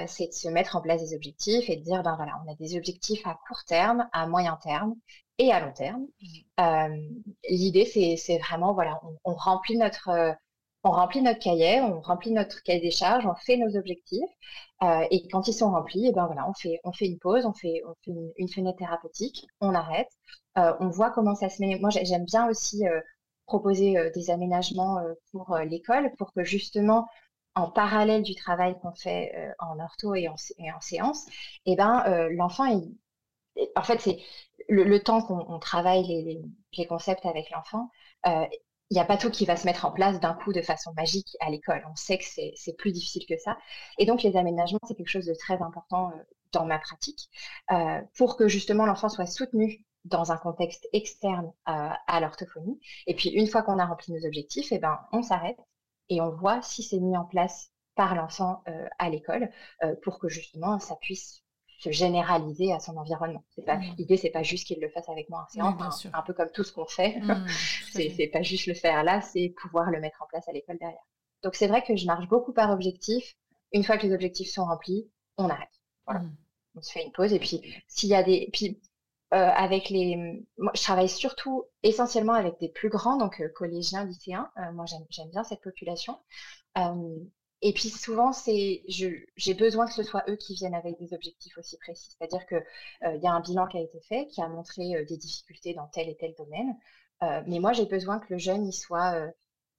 [0.07, 2.55] c'est de se mettre en place des objectifs et de dire, ben voilà, on a
[2.55, 4.95] des objectifs à court terme, à moyen terme
[5.37, 6.05] et à long terme.
[6.57, 7.21] Mmh.
[7.49, 10.35] L'idée, c'est vraiment, voilà, on, remplit notre,
[10.83, 14.29] on remplit notre cahier, on remplit notre cahier des charges, on fait nos objectifs.
[14.81, 17.45] et quand ils sont remplis, et eh ben voilà, on fait, on fait une pause,
[17.45, 20.09] on fait, on fait une, fenêtre thérapeutique, on arrête,
[20.55, 21.77] on voit comment ça se met.
[21.79, 22.83] Moi, j'aime bien aussi
[23.49, 24.99] proposer des aménagements
[25.31, 27.07] pour l'école pour que justement
[27.55, 30.37] en parallèle du travail qu'on fait en ortho et en,
[30.79, 31.25] séance,
[31.65, 32.65] eh ben, l'enfant,
[33.75, 34.19] en fait, c'est
[34.67, 36.41] le, temps qu'on travaille
[36.73, 37.89] les, concepts avec l'enfant,
[38.27, 38.45] euh,
[38.91, 40.91] il n'y a pas tout qui va se mettre en place d'un coup de façon
[40.93, 41.85] magique à l'école.
[41.91, 43.57] On sait que c'est plus difficile que ça.
[43.99, 47.29] Et donc, les aménagements, c'est quelque chose de très important euh, dans ma pratique
[47.71, 52.79] euh, pour que justement l'enfant soit soutenu dans un contexte externe à l'orthophonie.
[53.07, 55.59] Et puis, une fois qu'on a rempli nos objectifs, eh ben, on s'arrête
[56.09, 58.63] et on voit si c'est mis en place par l'enfant
[58.97, 59.51] à l'école
[60.01, 61.43] pour que justement ça puisse
[61.79, 63.43] se généraliser à son environnement.
[63.55, 63.95] C'est pas, mmh.
[63.97, 66.63] L'idée, c'est pas juste qu'il le fasse avec moi en séance, un, peu comme tout
[66.63, 67.19] ce qu'on fait.
[67.21, 67.47] Mmh,
[67.93, 70.99] c'est, pas juste le faire là, c'est pouvoir le mettre en place à l'école derrière.
[71.41, 73.35] Donc c'est vrai que je marche beaucoup par objectif.
[73.71, 75.69] Une fois que les objectifs sont remplis, on arrête.
[76.05, 76.21] Voilà.
[76.21, 76.35] Mmh.
[76.75, 78.79] On se fait une pause et puis s'il y a des, puis
[79.31, 84.49] euh, avec les, je travaille surtout essentiellement avec des plus grands, donc euh, collégiens, lycéens.
[84.57, 86.17] Euh, moi, j'aime, bien cette population.
[87.61, 91.57] Et puis souvent, c'est, j'ai besoin que ce soit eux qui viennent avec des objectifs
[91.57, 92.15] aussi précis.
[92.17, 92.63] C'est-à-dire qu'il
[93.03, 95.87] euh, y a un bilan qui a été fait, qui a montré des difficultés dans
[95.87, 96.75] tel et tel domaine.
[97.47, 99.29] Mais moi, j'ai besoin que le jeune il soit,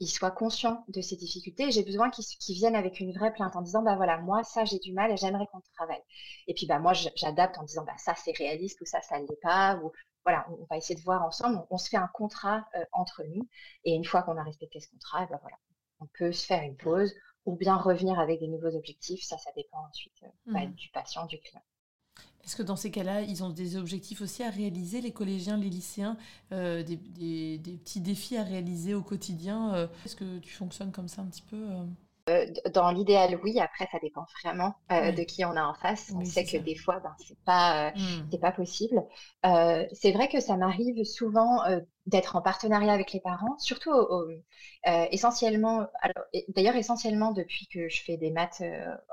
[0.01, 1.71] il soit conscient de ces difficultés.
[1.71, 4.79] J'ai besoin qu'il vienne avec une vraie plainte en disant, bah voilà, moi, ça, j'ai
[4.79, 6.03] du mal et j'aimerais qu'on travaille.
[6.47, 9.27] Et puis, bah moi, j'adapte en disant, bah ça, c'est réaliste ou ça, ça ne
[9.27, 9.77] l'est pas.
[9.77, 9.93] Ou
[10.25, 11.65] voilà, on, va essayer de voir ensemble.
[11.71, 13.47] On, se fait un contrat entre nous.
[13.85, 15.57] Et une fois qu'on a respecté ce contrat, bah voilà,
[16.01, 19.23] on peut se faire une pause ou bien revenir avec des nouveaux objectifs.
[19.23, 20.75] Ça, ça dépend ensuite euh, bah, mmh.
[20.75, 21.63] du patient, du client.
[22.45, 25.69] Est-ce que dans ces cas-là, ils ont des objectifs aussi à réaliser, les collégiens, les
[25.69, 26.17] lycéens,
[26.53, 29.87] euh, des, petits défis à réaliser au quotidien euh?
[30.05, 31.57] Est-ce que tu fonctionnes comme ça un petit peu
[32.73, 33.59] dans l'idéal, oui.
[33.61, 36.13] Après, ça dépend vraiment de qui on a en face.
[36.15, 38.39] on sait que des fois, ben, c'est pas, mmh.
[38.41, 39.03] pas possible.
[39.43, 41.63] c'est vrai que ça m'arrive souvent
[42.07, 43.93] d'être en partenariat avec les parents, surtout
[45.11, 45.87] essentiellement,
[46.49, 48.63] d'ailleurs essentiellement depuis que je fais des maths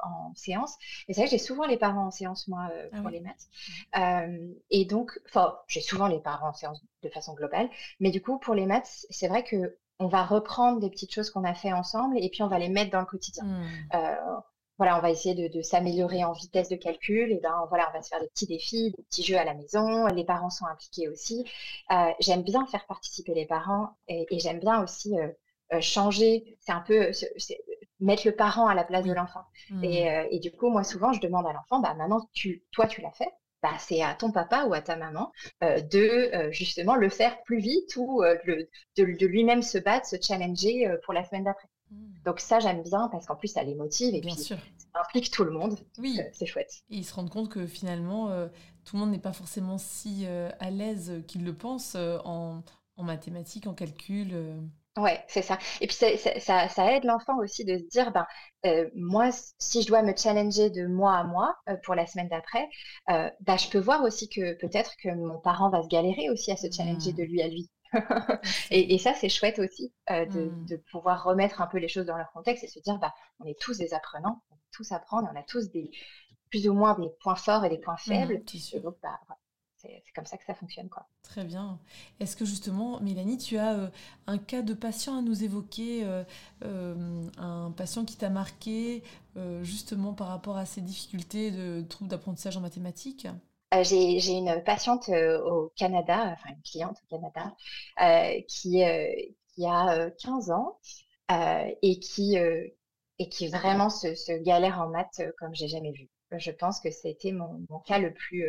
[0.03, 0.75] en séance.
[1.07, 3.47] Mais c'est vrai que j'ai souvent les parents en séance, moi, ah pour les maths.
[3.95, 4.53] Mmh.
[4.71, 7.69] et donc, enfin, j'ai souvent les parents en séance de façon globale.
[7.99, 11.29] Mais du coup, pour les maths, c'est vrai que on va reprendre des petites choses
[11.29, 13.43] qu'on a fait ensemble et puis on va les mettre dans le quotidien.
[13.43, 13.65] Mmh.
[13.95, 14.15] Euh,
[14.77, 17.31] voilà, on va essayer de, s'améliorer en vitesse de calcul.
[17.31, 19.55] Et ben voilà, on va se faire des petits défis, des petits jeux à la
[19.55, 20.05] maison.
[20.07, 21.45] Les parents sont impliqués aussi.
[21.91, 26.57] Euh, j'aime bien faire participer les parents et, j'aime bien aussi euh, changer.
[26.59, 27.09] C'est un peu
[27.99, 29.45] mettre le parent à la place de l'enfant.
[29.71, 29.83] Mmh.
[29.83, 33.11] Et, du coup, moi souvent, je demande à l'enfant, bah maintenant, tu, toi, tu l'as
[33.13, 33.33] fait?
[33.69, 37.43] Bah, c'est à ton papa ou à ta maman euh, de euh, justement le faire
[37.43, 38.37] plus vite ou euh,
[38.95, 41.67] de, lui-même se battre, se challenger pour la semaine d'après.
[41.91, 41.95] Mmh.
[42.23, 44.55] Donc ça, j'aime bien parce qu'en plus, ça les motive et puis ça
[44.93, 45.77] implique tout le monde.
[45.97, 46.17] Oui.
[46.31, 46.71] c'est chouette.
[46.89, 48.29] Et ils se rendent compte que finalement,
[48.85, 52.63] tout le monde n'est pas forcément si à l'aise qu'ils le pensent en,
[52.95, 54.33] en, mathématiques, en calcul.
[54.97, 55.59] Ouais, c'est ça.
[55.79, 58.25] Et puis ça, ça, aide l'enfant aussi de se dire, ben,
[58.65, 59.29] euh, moi,
[59.59, 62.67] si je dois me challenger de mois à mois euh, pour la semaine d'après,
[63.09, 66.51] euh, ben, je peux voir aussi que peut-être que mon parent va se galérer aussi
[66.51, 67.27] à se challenger de mmh.
[67.27, 67.69] lui à lui.
[68.71, 70.65] et, ça, c'est chouette aussi mmh.
[70.65, 73.45] de, pouvoir remettre un peu les choses dans leur contexte et se dire, bah, on
[73.45, 75.91] est tous des apprenants, on peut tous apprendre, on a tous des
[76.49, 78.43] plus ou moins des points forts et des points mmh, faibles.
[78.81, 79.19] donc, bah,
[80.05, 80.89] c'est comme ça que ça fonctionne.
[80.89, 81.05] Quoi.
[81.23, 81.79] Très bien.
[82.19, 83.89] Est-ce que justement, Mélanie, tu as euh,
[84.27, 86.23] un cas de patient à nous évoquer, euh,
[86.63, 89.03] euh, un patient qui t'a marqué
[89.61, 93.27] justement par rapport à ses difficultés de troubles d'apprentissage en mathématiques?
[93.83, 97.55] J'ai une patiente au Canada, enfin une cliente au Canada,
[98.47, 98.81] qui,
[99.53, 100.79] qui a 15 ans
[101.29, 106.09] et, qui, et qui vraiment se, galère en maths comme j'ai jamais vu.
[106.31, 108.43] Je pense que c'était mon, mon, cas le plus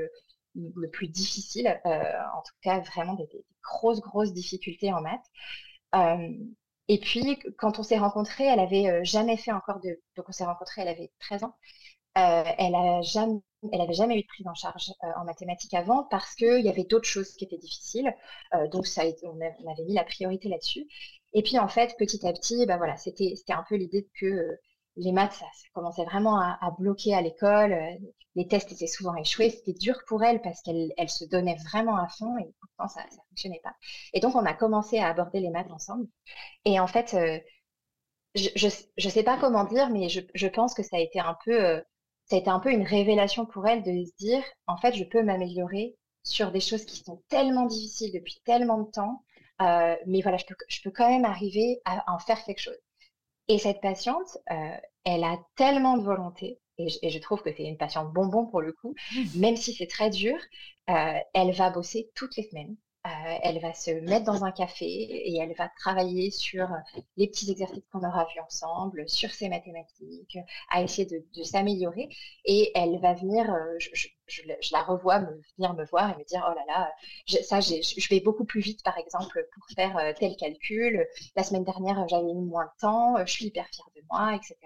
[0.55, 3.29] le plus difficile, euh, en tout cas vraiment des,
[3.63, 5.25] grosses, grosses difficultés en maths.
[5.95, 6.33] Euh,
[6.89, 10.01] et puis, quand on s'est rencontrés, elle avait euh, jamais fait encore de.
[10.17, 11.55] Donc, on s'est rencontrés, elle avait 13 ans.
[12.15, 13.41] elle a jamais,
[13.91, 17.35] jamais eu de prise en charge en mathématiques avant parce qu'il y avait d'autres choses
[17.35, 18.15] qui étaient difficiles.
[18.73, 20.87] donc, ça on, on, avait mis la priorité là-dessus.
[21.35, 24.59] Et puis, en fait, petit à petit, bah voilà, c'était un peu l'idée que
[24.99, 27.73] les maths, ça, commençait vraiment à, bloquer à l'école.
[27.73, 27.91] Euh,
[28.35, 29.51] les tests étaient souvent échoués.
[29.51, 33.05] C'était dur pour elle parce qu'elle elle se donnait vraiment à fond et pourtant ça
[33.05, 33.75] ne fonctionnait pas.
[34.13, 36.07] Et donc, on a commencé à aborder les maths ensemble.
[36.65, 37.39] Et en fait, euh,
[38.35, 41.65] je ne sais pas comment dire, mais je, pense que ça a été un peu,
[41.65, 41.81] euh,
[42.31, 46.85] une révélation pour elle de se dire, en fait, je peux m'améliorer sur des choses
[46.85, 49.25] qui sont tellement difficiles depuis tellement de temps.
[49.61, 52.79] mais voilà, je peux, je peux quand même arriver à en faire quelque chose.
[53.49, 57.79] Et cette patiente, euh, elle a tellement de volonté, et je, trouve que c'est une
[57.79, 59.41] patiente bonbon pour le coup, mmh.
[59.41, 60.37] même si c'est très dur,
[60.91, 62.77] euh, elle va bosser toutes les semaines.
[63.07, 66.69] Euh, elle va se mettre dans un café et elle va travailler sur
[67.17, 70.37] les petits exercices qu'on aura vus ensemble, sur ses mathématiques,
[70.71, 72.11] à essayer de, s'améliorer.
[72.45, 73.47] Et elle va venir,
[73.79, 74.09] je,
[74.73, 76.93] la revois me, venir me voir et me dire, oh là là,
[77.43, 81.07] ça, je vais beaucoup plus vite, par exemple, pour faire euh, tel calcul.
[81.37, 84.57] La semaine dernière, j'avais mis moins de temps, je suis hyper fière de moi, etc.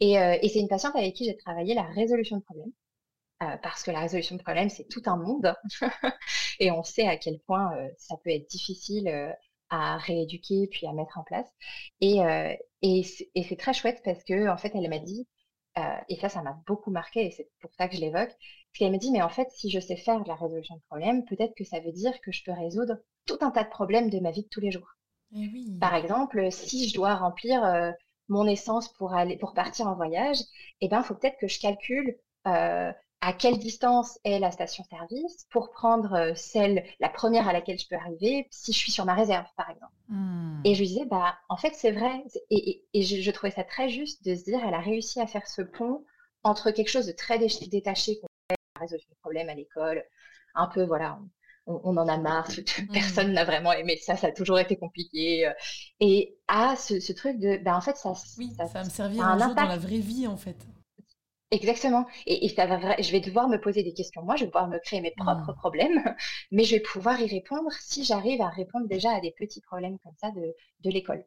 [0.00, 2.72] Et, et c'est une patiente avec qui j'ai travaillé la résolution de problèmes.
[3.40, 5.54] Euh, parce que la résolution de problèmes, c'est tout un monde.
[6.60, 9.32] et on sait à quel point euh, ça peut être difficile euh,
[9.70, 11.46] à rééduquer puis à mettre en place.
[12.00, 12.18] Et,
[12.82, 15.28] et c'est très chouette parce que en fait, elle m'a dit,
[16.08, 18.32] et ça, ça m'a beaucoup marqué, et c'est pour ça que je l'évoque,
[18.78, 21.24] qu'elle m'a dit, mais en fait, si je sais faire de la résolution de problèmes,
[21.24, 24.20] peut-être que ça veut dire que je peux résoudre tout un tas de problèmes de
[24.20, 24.96] ma vie de tous les jours.
[25.34, 25.78] Et eh oui.
[25.80, 27.62] Par exemple, si je dois remplir
[28.28, 30.38] mon essence pour aller pour partir en voyage,
[30.80, 32.16] eh ben, il faut peut-être que je calcule
[33.20, 37.88] à quelle distance est la station-service pour prendre euh, celle, la première à laquelle je
[37.88, 39.92] peux arriver, si je suis sur ma réserve, par exemple.
[40.08, 40.60] Mmh.
[40.64, 42.24] Et je lui disais, bah, en fait, c'est vrai.
[42.50, 45.62] Et, je, trouvais ça très juste de se dire, elle a réussi à faire ce
[45.62, 46.04] pont
[46.44, 48.20] entre quelque chose de très détaché,
[48.78, 50.04] résolution de problèmes à l'école,
[50.54, 51.18] un peu, voilà,
[51.68, 52.92] on, en a marre, mmh.
[52.92, 55.46] personne n'a vraiment aimé ça, ça a toujours été compliqué.
[55.46, 55.52] Euh,
[56.00, 59.38] et à ce, truc de, bah, en fait, ça, oui, ça, va me servir un,
[59.38, 60.56] jour dans la vraie vie, en fait.
[61.50, 62.06] Exactement.
[62.26, 64.22] Et, ça va, je vais devoir me poser des questions.
[64.22, 65.56] Moi, je vais devoir me créer mes propres mmh.
[65.56, 66.14] problèmes,
[66.52, 69.98] mais je vais pouvoir y répondre si j'arrive à répondre déjà à des petits problèmes
[69.98, 71.24] comme ça de, de l'école.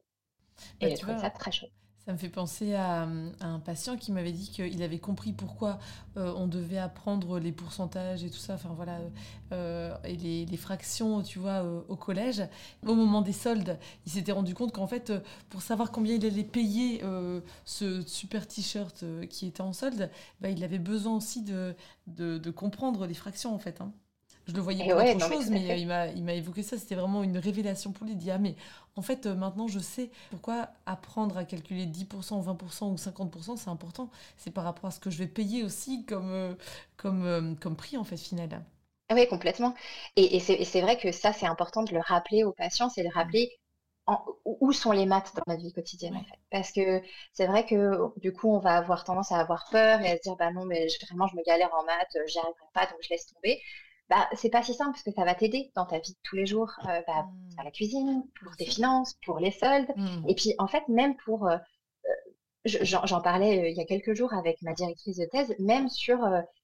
[0.80, 1.72] et je trouve ça très chouette.
[2.12, 3.08] Me fait penser à,
[3.40, 5.80] un patient qui m'avait dit qu'il avait compris pourquoi
[6.18, 9.00] euh, on devait apprendre les pourcentages et tout ça, enfin voilà,
[9.54, 12.44] euh, et les, fractions, tu vois, euh, au collège.
[12.86, 15.14] Au moment des soldes, il s'était rendu compte qu'en fait,
[15.50, 17.02] pour savoir combien il allait payer
[17.66, 20.10] ce super t-shirt qui était en solde,
[20.42, 21.76] bah, il avait besoin aussi de,
[22.08, 23.80] de, comprendre les fractions en fait.
[23.80, 23.94] Hein.
[24.52, 26.78] Je le voyais pour autre chose, mais, il m'a évoqué ça.
[26.78, 28.14] C'était vraiment une révélation pour lui.
[28.14, 28.56] Il dit Ah, mais
[28.98, 33.70] en fait, euh, maintenant, je sais pourquoi apprendre à calculer 10%, 20% ou 50%, c'est
[33.70, 34.10] important.
[34.38, 36.54] C'est par rapport à ce que je vais payer aussi comme, euh,
[36.98, 38.62] comme, euh, comme prix, en fait, final.
[39.10, 39.74] Ah oui, complètement.
[40.18, 43.14] Et, et c'est vrai que ça, c'est important de le rappeler aux patients, c'est de
[43.14, 43.52] rappeler
[44.44, 46.40] où sont les maths dans notre vie quotidienne en fait.
[46.50, 47.02] Parce que
[47.34, 50.22] c'est vrai que du coup on va avoir tendance à avoir peur et à se
[50.22, 53.10] dire bah non mais vraiment je me galère en maths, j'y arriverai pas donc je
[53.10, 53.62] laisse tomber
[54.12, 56.36] bah, c'est pas si simple parce que ça va t'aider dans ta vie de tous
[56.36, 57.60] les jours, euh, bah, mmh.
[57.60, 59.88] à la cuisine, pour tes finances, pour les soldes.
[59.96, 60.28] Mmh.
[60.28, 61.48] Et puis, en fait, même pour.
[61.48, 61.56] Euh,
[62.06, 66.20] euh, j'en parlais il y a quelques jours avec ma directrice de thèse, même sur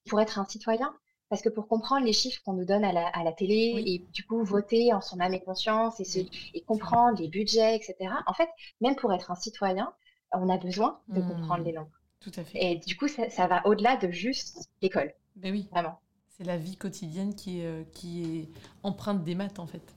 [0.09, 0.93] pour être un citoyen.
[1.29, 4.05] Parce que pour comprendre les chiffres qu'on nous donne à la, à la télé et
[4.13, 7.95] du coup voter en son âme et conscience et, et comprendre les budgets, etc.,
[8.27, 8.47] en fait,
[8.79, 9.93] même pour être un citoyen,
[10.31, 11.75] on a besoin de comprendre les mmh.
[11.75, 11.91] langues.
[12.19, 12.57] Tout à fait.
[12.61, 15.13] Et du coup, ça, ça va au-delà de juste l'école.
[15.37, 15.67] Mais oui.
[15.71, 15.99] Vraiment.
[16.37, 18.49] C'est la vie quotidienne qui est, euh, qui est
[18.83, 19.95] empreinte des maths, en fait.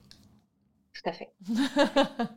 [0.94, 1.34] Tout à fait.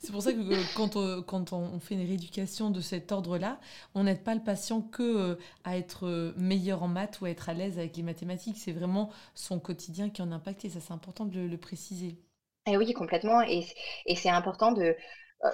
[0.00, 3.58] C'est pour ça que euh, quand, on, quand on fait une rééducation de cet ordre-là,
[3.94, 7.48] on n'aide pas le patient que euh, à être meilleur en maths ou à être
[7.48, 8.58] à l'aise avec les mathématiques.
[8.58, 12.18] C'est vraiment son quotidien qui en impacte et ça, c'est important de le, préciser.
[12.66, 13.40] Et eh oui, complètement.
[13.40, 13.64] Et,
[14.04, 14.94] et c'est important de,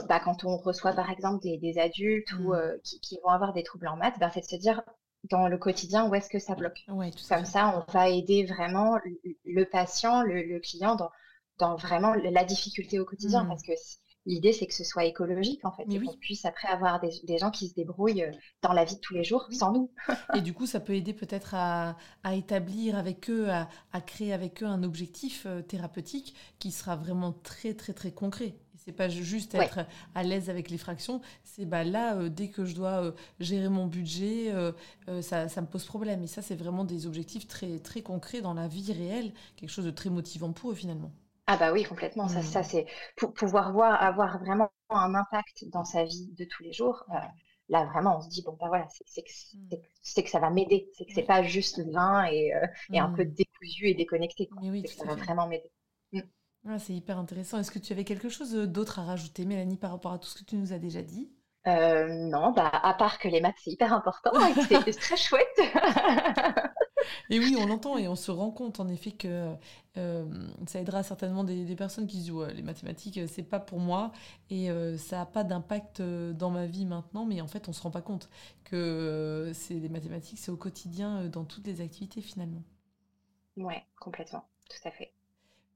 [0.08, 2.80] bah, quand on reçoit par exemple des, des adultes ou, mmh.
[2.82, 4.82] qui, qui, vont avoir des troubles en maths, bah, c'est de se dire
[5.24, 6.84] dans le quotidien où est-ce que ça bloque?
[7.28, 8.98] Comme ça, on va aider vraiment
[9.44, 11.10] le, patient, le, client dans,
[11.58, 13.44] dans, vraiment la difficulté au quotidien.
[13.44, 13.48] Mmh.
[13.48, 13.72] Parce que
[14.26, 17.38] l'idée, c'est que ce soit écologique, en fait, et qu'on puisse après avoir des, des,
[17.38, 19.90] gens qui se débrouillent euh, dans la vie de tous les jours sans nous.
[20.34, 24.32] et du coup, ça peut aider peut-être à, à, établir avec eux, à, à, créer
[24.32, 28.54] avec eux un objectif euh, thérapeutique qui sera vraiment très, très, très concret.
[28.84, 29.80] C'est pas juste être
[30.14, 33.68] à l'aise avec les fractions, c'est bah là, euh, dès que je dois euh, gérer
[33.68, 34.72] mon budget, euh,
[35.20, 36.22] ça, ça, me pose problème.
[36.22, 39.84] Et ça, c'est vraiment des objectifs très, très concrets dans la vie réelle, quelque chose
[39.84, 41.12] de très motivant pour eux finalement.
[41.46, 42.26] Ah bah oui, complètement.
[42.26, 42.64] Ça, ça mmh.
[42.64, 42.86] c'est
[43.18, 47.04] pour pouvoir voir, avoir vraiment un impact dans sa vie de tous les jours.
[47.68, 50.88] là, vraiment, on se dit, bon, bah voilà, c'est que, que, ça va m'aider.
[50.94, 52.52] C'est que c'est pas juste vain et,
[52.92, 53.34] et un peu mmh.
[53.34, 54.48] décousu et déconnecté.
[54.62, 55.70] Oui, ça va vraiment m'aider.
[56.68, 57.58] Ah, c'est hyper intéressant.
[57.58, 60.28] Est-ce que tu avais quelque chose euh, d'autre à rajouter, Mélanie, par rapport à tout
[60.28, 61.30] ce que tu nous as déjà dit?
[61.66, 64.30] Euh, non, bah, à part que les maths, c'est hyper important
[64.68, 65.60] c'est très chouette.
[67.30, 69.54] et oui, on l'entend et on se rend compte en effet que
[69.98, 74.10] euh, ça aidera certainement des, personnes qui se disent les mathématiques, c'est pas pour moi
[74.48, 77.90] et ça n'a pas d'impact dans ma vie maintenant, mais en fait, on se rend
[77.90, 78.30] pas compte
[78.64, 82.62] que c'est les mathématiques, c'est au quotidien dans toutes les activités finalement.
[83.58, 85.12] Ouais, complètement, tout à fait.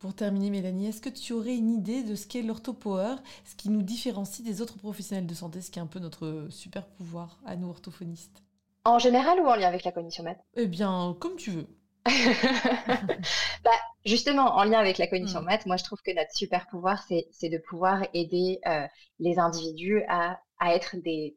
[0.04, 3.14] Pour terminer, Mélanie, est-ce que tu aurais une idée de ce qu'est l'orthopower,
[3.46, 6.48] ce qui nous différencie des autres professionnels de santé, ce qui est un peu notre
[6.50, 8.42] super pouvoir à nous orthophonistes?
[8.84, 11.66] En général ou en lien avec la cognition math Eh bien, comme tu veux.
[13.64, 13.70] bah,
[14.04, 15.46] justement, en lien avec la cognition hmm.
[15.46, 18.86] math, moi je trouve que notre super pouvoir, c'est de pouvoir aider euh,
[19.20, 21.34] les individus à, être des,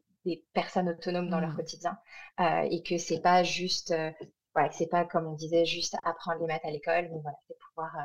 [0.52, 1.56] personnes autonomes dans leur hmm.
[1.56, 1.98] quotidien
[2.40, 4.10] euh, et que c'est pas juste, euh,
[4.54, 7.56] voilà, c'est pas comme on disait, juste apprendre les maths à l'école, mais voilà, c'est
[7.70, 7.96] pouvoir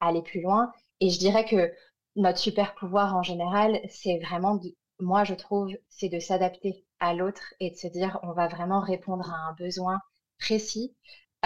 [0.00, 0.72] aller plus loin.
[1.00, 1.72] Et je dirais que
[2.16, 4.58] notre super pouvoir en général, c'est vraiment,
[4.98, 8.80] moi je trouve, c'est de s'adapter à l'autre et de se dire on va vraiment
[8.80, 9.98] répondre à un besoin
[10.38, 10.94] précis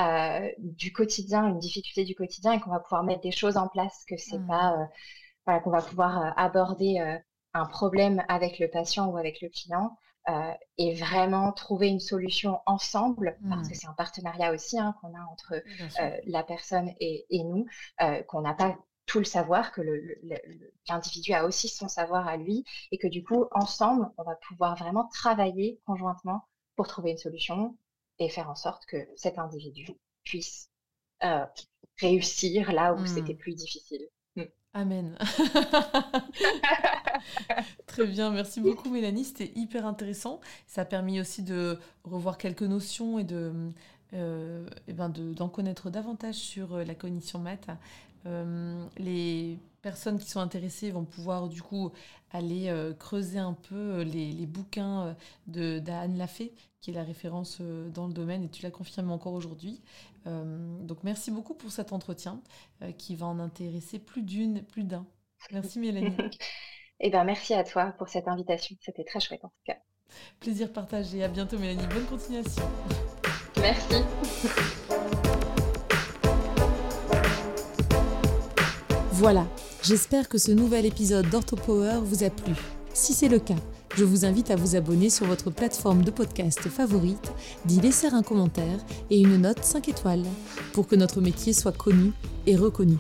[0.01, 3.69] euh, du quotidien, une difficulté du quotidien et qu'on va pouvoir mettre des choses en
[3.69, 4.81] place, que c'est pas mmh.
[4.81, 4.85] euh,
[5.47, 7.19] voilà, qu'on va pouvoir euh, aborder
[7.53, 9.97] un problème avec le patient ou avec le client
[10.79, 13.77] et vraiment trouver une solution ensemble, parce que mmh.
[13.77, 15.63] c'est un partenariat aussi hein, qu'on a entre
[16.27, 17.67] la personne et, et nous,
[18.29, 19.83] qu'on n'a pas tout le savoir, que
[20.89, 24.77] l'individu a aussi son savoir à lui, et que du coup, ensemble, on va pouvoir
[24.77, 27.77] vraiment travailler conjointement pour trouver une solution
[28.19, 29.89] et faire en sorte que cet individu
[30.25, 30.71] puisse
[32.01, 33.39] réussir là où c'était mmh.
[33.39, 34.09] plus difficile.
[34.75, 35.17] Amen.
[37.87, 40.41] Très bien, merci beaucoup Mélanie, c'était hyper intéressant.
[40.67, 43.53] Ça a permis aussi de revoir quelques notions et de,
[44.15, 47.69] euh, ben d'en connaître davantage sur euh, la cognition math.
[48.27, 51.93] Euh, les personnes qui sont intéressées vont pouvoir du coup
[52.33, 55.15] aller creuser un peu les, les bouquins
[55.47, 59.35] de d'Anne Lafay, qui est la référence dans le domaine, et tu l'as confirmé encore
[59.35, 59.81] aujourd'hui.
[60.27, 62.41] Donc merci beaucoup pour cet entretien
[62.99, 65.07] qui va en intéresser plus d'une, plus d'un.
[65.53, 66.17] Merci Mélanie.
[67.01, 68.77] Eh ben, merci à toi pour cette invitation.
[68.81, 69.77] C'était très chouette en tout cas.
[70.41, 71.25] Plaisir partagé.
[71.25, 71.87] À bientôt, Mélanie.
[71.89, 72.63] Bonne continuation.
[73.61, 73.97] Merci.
[79.13, 79.47] Voilà,
[79.83, 82.55] j'espère que ce nouvel épisode d'OrthoPower vous a plu.
[82.97, 83.57] Si c'est le cas,
[83.97, 87.33] je vous invite à vous abonner sur votre plateforme de podcast favorite,
[87.65, 88.79] d'y laisser un commentaire
[89.11, 90.23] et une note 5 étoiles
[90.73, 92.13] pour que notre métier soit connu
[92.47, 92.97] et reconnu.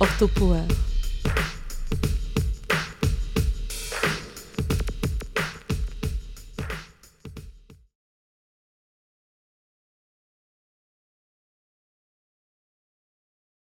[0.00, 0.62] OrthoPower